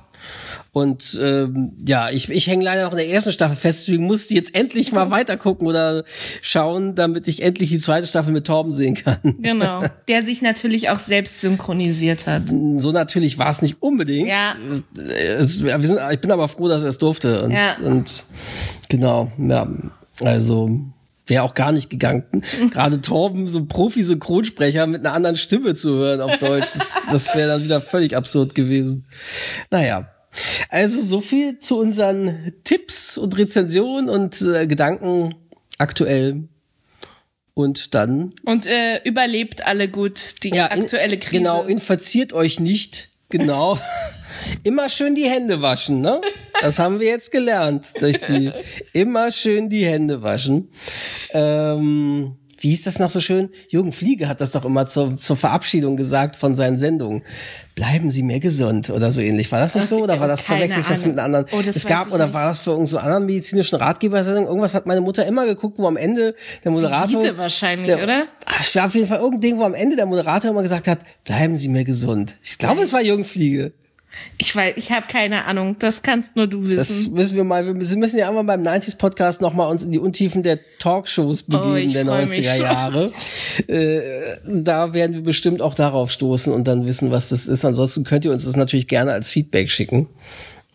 [0.72, 4.34] Und ähm, ja, ich, ich hänge leider noch in der ersten Staffel fest, deswegen musste
[4.34, 6.04] jetzt endlich mal weitergucken oder
[6.42, 9.18] schauen, damit ich endlich die zweite Staffel mit Torben sehen kann.
[9.40, 9.82] Genau.
[10.08, 12.42] Der sich natürlich auch selbst synchronisiert hat.
[12.76, 14.28] So natürlich war es nicht unbedingt.
[14.28, 14.54] Ja.
[14.96, 17.42] Es, wir sind, ich bin aber froh, dass er es durfte.
[17.42, 17.76] Und, Ja.
[17.82, 18.24] und
[18.88, 19.66] genau, ja,
[20.22, 20.68] also
[21.28, 22.24] wäre auch gar nicht gegangen.
[22.70, 27.34] Gerade Torben, so ein Profi-Synchronsprecher mit einer anderen Stimme zu hören auf Deutsch, das, das
[27.34, 29.06] wäre dann wieder völlig absurd gewesen.
[29.70, 30.10] Naja.
[30.68, 35.34] Also so viel zu unseren Tipps und Rezensionen und äh, Gedanken
[35.78, 36.48] aktuell.
[37.54, 41.38] Und dann Und äh, überlebt alle gut die in- aktuelle Krise.
[41.38, 43.10] Genau, infiziert euch nicht.
[43.30, 43.78] Genau.
[44.64, 46.20] Immer schön die Hände waschen, ne?
[46.60, 47.86] Das haben wir jetzt gelernt.
[48.00, 48.52] Durch die,
[48.92, 50.70] immer schön die Hände waschen.
[51.32, 53.50] Ähm, wie hieß das noch so schön?
[53.68, 57.22] Jürgen Fliege hat das doch immer zur, zur Verabschiedung gesagt von seinen Sendungen.
[57.76, 59.52] Bleiben Sie mir gesund oder so ähnlich.
[59.52, 60.02] War das nicht so?
[60.02, 61.46] Oder war das Keine verwechsel ich das mit einer anderen?
[61.52, 62.34] Oh, das es gab, ich oder nicht.
[62.34, 64.46] war das für irgendeinen so anderen medizinischen Ratgebersendung?
[64.46, 66.34] Irgendwas hat meine Mutter immer geguckt, wo am Ende
[66.64, 67.20] der Moderator.
[67.20, 68.24] Visite wahrscheinlich, der, oder?
[68.60, 71.00] Es war auf jeden Fall irgendein Ding, wo am Ende der Moderator immer gesagt hat,
[71.24, 72.36] bleiben Sie mir gesund.
[72.42, 73.72] Ich glaube, es war Jürgen Fliege.
[74.38, 75.76] Ich weiß, ich habe keine Ahnung.
[75.78, 77.14] Das kannst nur du Das wissen.
[77.14, 80.42] müssen wir mal, wir müssen ja einmal beim 90s Podcast nochmal uns in die Untiefen
[80.42, 82.62] der Talkshows begeben Oh, der freu mich 90er schon.
[82.64, 83.12] Jahre.
[83.68, 84.00] Äh,
[84.46, 87.64] da werden wir bestimmt auch darauf stoßen und dann wissen, was das ist.
[87.64, 90.08] Ansonsten könnt ihr uns das natürlich gerne als Feedback schicken.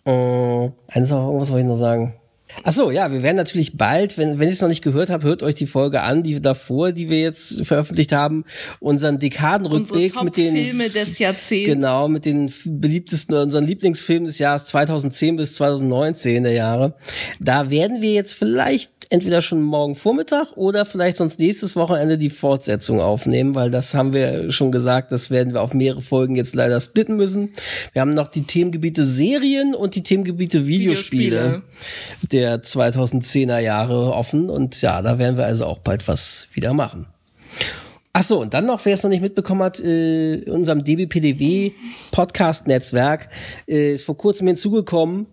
[0.06, 2.16] Äh, eines noch, irgendwas wollte ich noch sagen.
[2.64, 5.24] Ach so, ja, wir werden natürlich bald, wenn, wenn ihr es noch nicht gehört habt,
[5.24, 8.46] hört euch die Folge an, die davor, die wir jetzt veröffentlicht haben,
[8.80, 11.70] unseren Unsere Dekadenrückblick mit den Top-Filme des Jahrzehnts.
[11.70, 16.96] Genau, mit den beliebtesten, unseren Lieblingsfilmen des Jahres 2010 bis 2019 der Jahre.
[17.40, 22.32] Da werden wir jetzt vielleicht entweder schon morgen Vormittag oder vielleicht sonst nächstes Wochenende die
[22.32, 26.56] Fortsetzung aufnehmen, weil das haben wir schon gesagt, das werden wir auf mehrere Folgen jetzt
[26.56, 27.54] leider splitten müssen.
[27.92, 31.62] Wir haben noch die Themengebiete Serien und die Themengebiete Videospiele,
[32.32, 37.06] der 2010er Jahre offen und ja, da werden wir also auch bald was wieder machen.
[38.14, 41.72] Ach so, und dann noch, wer es noch nicht mitbekommen hat, äh, in unserem DBPDW
[42.10, 43.30] Podcast-Netzwerk
[43.68, 45.28] äh, ist vor kurzem hinzugekommen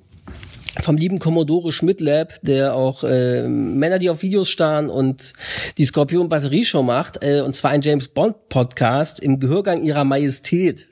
[0.80, 5.32] vom lieben Commodore Schmidt-Lab, der auch äh, Männer, die auf Videos starren und
[5.78, 10.86] die Skorpion Batterieshow macht, äh, und zwar ein James Bond Podcast im Gehörgang ihrer Majestät.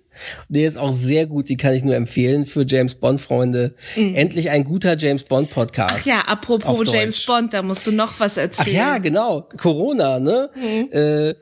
[0.48, 3.74] Der ist auch sehr gut, die kann ich nur empfehlen für James Bond Freunde.
[3.94, 6.06] Endlich ein guter James Bond Podcast.
[6.06, 6.12] Mhm.
[6.12, 7.24] Ach ja, apropos James.
[7.24, 8.76] Bond, da musst du noch was Ach erzählen.
[8.76, 9.48] ja, genau.
[9.56, 10.50] Corona, ne?
[10.56, 10.88] Mhm.
[10.92, 11.34] Äh,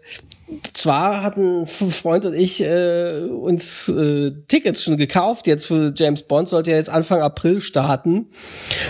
[0.72, 5.46] zwar hatten Freund und ich äh, uns äh, Tickets schon gekauft.
[5.46, 8.28] Jetzt für James Bond sollte ja jetzt Anfang April starten.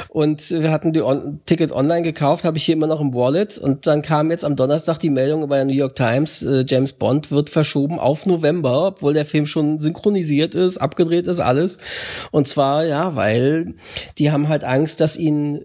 [0.08, 3.56] Und wir hatten die on Ticket online gekauft, habe ich hier immer noch im Wallet.
[3.56, 6.92] Und dann kam jetzt am Donnerstag die Meldung bei der New York Times, äh, James
[6.92, 11.78] Bond wird verschoben auf November, obwohl der Film schon synchronisiert ist, abgedreht ist, alles.
[12.30, 13.74] Und zwar, ja, weil
[14.18, 15.64] die haben halt Angst, dass ihnen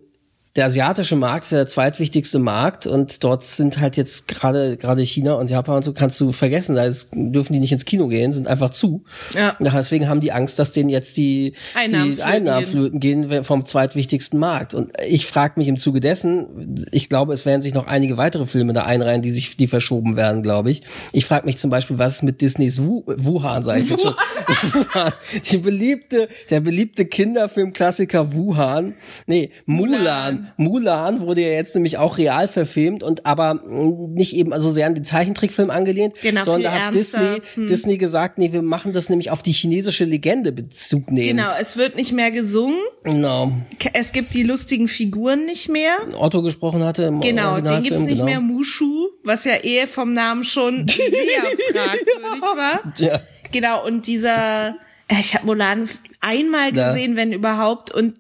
[0.58, 5.02] der asiatische Markt ist ja der zweitwichtigste Markt und dort sind halt jetzt gerade gerade
[5.02, 8.08] China und Japan und so kannst du vergessen, da ist, dürfen die nicht ins Kino
[8.08, 9.04] gehen, sind einfach zu.
[9.34, 9.56] Ja.
[9.60, 12.72] Deswegen haben die Angst, dass denen jetzt die Einnahmen die flöten Einnahmen gehen.
[12.72, 14.74] flöten gehen vom zweitwichtigsten Markt.
[14.74, 18.46] Und ich frage mich im Zuge dessen, ich glaube, es werden sich noch einige weitere
[18.46, 20.82] Filme da einreihen, die sich die verschoben werden, glaube ich.
[21.14, 24.16] Ich frage mich zum Beispiel, was ist mit Disneys Wu Wuhan, sag ich jetzt schon.
[24.74, 25.14] Wuhan.
[25.50, 28.96] Die beliebte, der beliebte Kinderfilmklassiker Wuhan.
[29.28, 30.02] Nee, Mulan.
[30.02, 34.96] Mulan wurde ja jetzt nämlich auch real verfilmt und aber nicht eben also sehr an
[34.96, 37.20] den Zeichentrickfilm angelehnt, Genau, sondern da hat ernster.
[37.20, 37.42] Hm.
[37.42, 41.38] Disney, Disney gesagt, nee, wir machen das nämlich auf die chinesische Legende Bezug nehmen.
[41.38, 42.80] Genau, es wird nicht mehr gesungen.
[43.04, 43.52] Genau.
[43.94, 45.96] Es gibt die lustigen Figuren nicht mehr.
[46.18, 48.26] Otto gesprochen hatte im Genau, den gibt's nicht genau.
[48.26, 51.04] mehr Mushu, was ja eh vom Namen schon sehr
[51.74, 52.94] fragwürdig war.
[52.98, 53.22] Ja.
[53.52, 54.76] Genau, und dieser,
[55.08, 55.90] äh, ich habe Mulan
[56.22, 56.90] einmal Ja.
[56.94, 58.20] gesehen, wenn überhaupt, und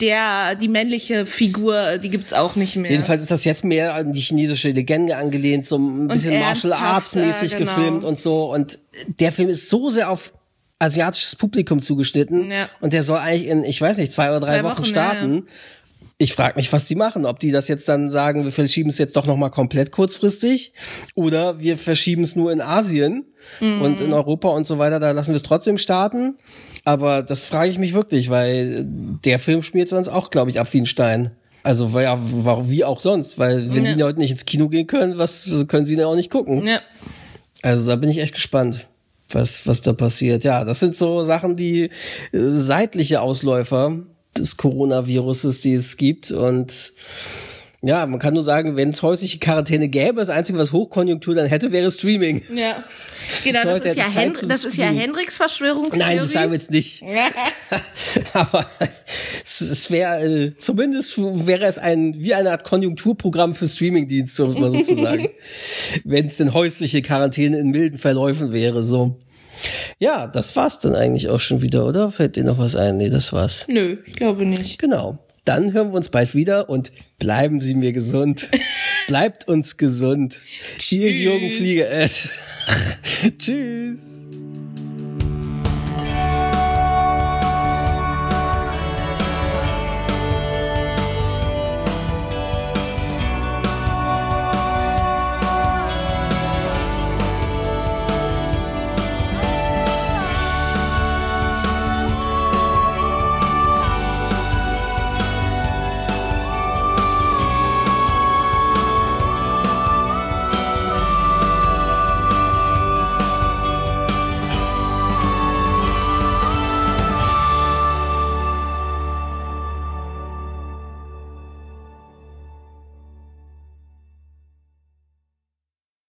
[0.00, 2.90] der, die männliche Figur, die gibt's auch nicht mehr.
[2.90, 7.14] Jedenfalls ist das jetzt mehr an die chinesische Legende angelehnt, so ein bisschen Martial Arts
[7.14, 7.74] mäßig genau.
[7.74, 8.52] gefilmt und so.
[8.52, 8.78] Und
[9.20, 10.34] der Film ist so sehr auf
[10.78, 12.68] asiatisches Publikum zugeschnitten Ja.
[12.80, 15.46] und der soll eigentlich in, ich weiß nicht, zwei oder drei Zwei Wochen, Wochen, starten.
[16.18, 17.26] Ich frage mich, was die machen.
[17.26, 20.72] Ob die das jetzt dann sagen, wir verschieben es jetzt doch nochmal komplett kurzfristig
[21.14, 23.26] oder wir verschieben es nur in Asien
[23.60, 26.36] und in Europa und so weiter, da lassen wir es trotzdem starten.
[26.84, 30.68] Aber das frage ich mich wirklich, weil der Film schmiert sonst auch, glaube ich, ab
[30.72, 31.32] wie ein Stein.
[31.62, 32.18] Also ja,
[32.70, 33.94] wie auch sonst, weil wenn Ja.
[33.94, 36.66] die heute nicht ins Kino gehen können, was können sie denn auch nicht gucken?
[36.66, 36.80] ja.
[37.62, 38.88] Also da bin ich echt gespannt,
[39.30, 40.44] was, was da passiert.
[40.44, 41.90] Ja, das sind so Sachen, die äh,
[42.32, 43.98] seitliche Ausläufer
[44.38, 46.30] des Coronaviruses, die es gibt.
[46.30, 46.92] Und
[47.82, 51.46] Ja, man kann nur sagen, wenn es häusliche Quarantäne gäbe, das Einzige, was Hochkonjunktur dann
[51.46, 52.42] hätte, wäre Streaming.
[52.54, 52.74] Ja.
[53.44, 54.86] Genau, das ist ja, Hen das ist ja.
[54.86, 55.98] Hendricks Verschwörungstheorie.
[55.98, 57.02] Nein, das sagen wir jetzt nicht.
[58.32, 58.66] Aber
[59.44, 64.52] es, es wäre äh, zumindest wäre es ein wie eine Art Konjunkturprogramm für Streamingdienste, um
[64.52, 65.28] es mal so zu sagen.
[66.04, 69.18] Wenn es denn häusliche Quarantäne in milden Verläufen wäre, so.
[69.98, 72.10] Ja, das war's dann eigentlich auch schon wieder, oder?
[72.10, 72.96] Fällt dir noch was ein?
[72.96, 73.66] Nee, das war's.
[73.68, 74.78] Nö, ich glaube nicht.
[74.78, 75.18] Genau.
[75.44, 78.48] Dann hören wir uns bald wieder und bleiben Sie mir gesund.
[79.06, 80.40] Bleibt uns gesund.
[80.78, 81.86] Hier Jürgen Flieger.
[83.38, 84.00] Tschüss.